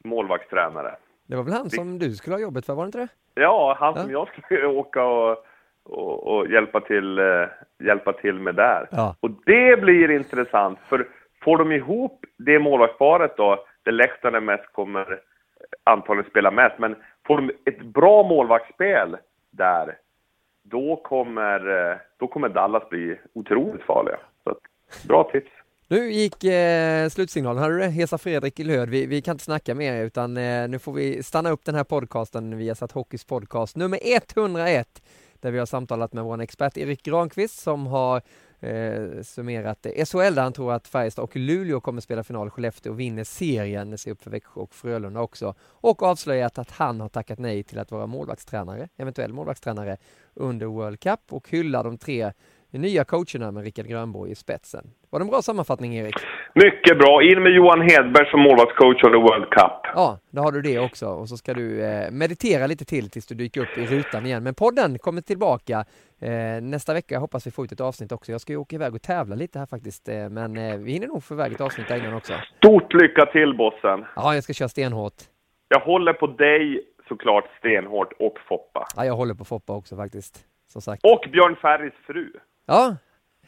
[0.04, 0.96] målvaktstränare.
[1.32, 3.08] Det var väl han som du skulle ha jobbet för, var det inte det?
[3.34, 4.02] Ja, han Ja.
[4.02, 5.46] som jag skulle åka och,
[5.84, 7.46] och, och hjälpa, till, eh,
[7.84, 8.88] hjälpa till med där.
[8.92, 9.16] Ja.
[9.20, 11.08] Och det blir intressant, för
[11.44, 15.20] får de ihop det målvaktsparet då, där Lehtinen mest kommer
[15.84, 16.96] antagligen spela mest, men
[17.28, 19.18] får de ett bra målvaktsspel
[19.52, 19.98] där,
[20.64, 24.18] då kommer, eh, då kommer Dallas bli otroligt farliga.
[24.44, 24.58] Så att,
[25.08, 25.52] bra tips.
[25.92, 27.90] Nu gick eh, slutsignalen, hörde du det?
[27.90, 28.90] Hesa Fredrik i Löd.
[28.90, 31.84] Vi, vi kan inte snacka mer utan eh, nu får vi stanna upp den här
[31.84, 35.02] podcasten via satt Hockeys podcast nummer 101
[35.40, 38.22] där vi har samtalat med vår expert Erik Granqvist som har
[38.60, 42.50] eh, summerat SHL där han tror att Färjestad och Luleå kommer spela final.
[42.50, 45.56] Skellefteå vinner serien, se upp för Växjö och Frölunda också.
[45.62, 49.98] Och avslöjat att han har tackat nej till att vara målvaktstränare, eventuell målvaktstränare
[50.34, 52.32] under World Cup och hyllar de tre
[52.80, 54.88] nya coacherna med Rickard Grönborg i spetsen.
[55.10, 56.16] Var det en bra sammanfattning Erik?
[56.56, 57.24] Mycket bra.
[57.24, 59.72] In med Johan Hedberg som målvaktscoach under World Cup.
[59.96, 63.28] Ja, då har du det också och så ska du eh, meditera lite till tills
[63.28, 64.44] du dyker upp i rutan igen.
[64.44, 65.86] Men podden kommer tillbaka
[66.22, 67.16] eh, nästa vecka.
[67.16, 68.32] Jag hoppas vi får ut ett avsnitt också.
[68.32, 71.08] Jag ska ju åka iväg och tävla lite här faktiskt, eh, men eh, vi hinner
[71.08, 72.34] nog få iväg ett avsnitt där innan också.
[72.58, 74.06] Stort lycka till bossen!
[74.16, 75.14] Ja, jag ska köra stenhårt.
[75.68, 78.88] Jag håller på dig såklart stenhårt och Foppa.
[78.96, 81.04] Ja, jag håller på Foppa också faktiskt, som sagt.
[81.04, 82.32] Och Björn Ferrys fru.
[82.72, 82.96] Ja,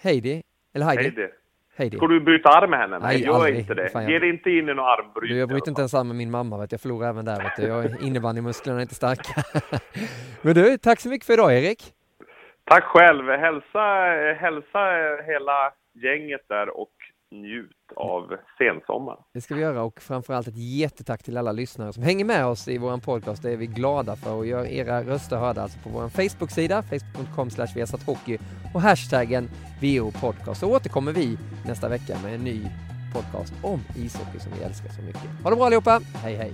[0.01, 0.41] Heidi,
[0.73, 1.03] eller Heidi.
[1.03, 1.27] Heidi.
[1.75, 1.97] Heidi.
[1.97, 2.99] Ska du bryta arm med henne?
[2.99, 3.89] Nej, gör inte det.
[3.89, 5.33] Fan, jag- Ge dig inte in i något armbryte.
[5.33, 7.43] Du, jag bryter inte ens arm med min mamma, vet jag förlorar även där.
[7.43, 7.63] Vet du.
[7.63, 9.41] Jag innebandymusklerna är inte starka.
[10.41, 11.93] Men du, tack så mycket för idag Erik.
[12.63, 13.29] Tack själv.
[13.29, 13.79] Hälsa,
[14.39, 14.79] hälsa
[15.27, 16.91] hela gänget där och
[17.41, 19.23] njut av sensommaren.
[19.33, 22.67] Det ska vi göra och framförallt ett jättetack till alla lyssnare som hänger med oss
[22.67, 23.43] i våran podcast.
[23.43, 27.49] Det är vi glada för och gör era röster hörda alltså på vår Facebook-sida, facebook.com
[28.05, 28.37] hockey
[28.73, 29.49] och hashtaggen
[29.81, 30.59] VO podcast.
[30.59, 32.61] Så återkommer vi nästa vecka med en ny
[33.13, 35.43] podcast om ishockey som vi älskar så mycket.
[35.43, 36.01] Ha det bra allihopa!
[36.23, 36.53] Hej hej!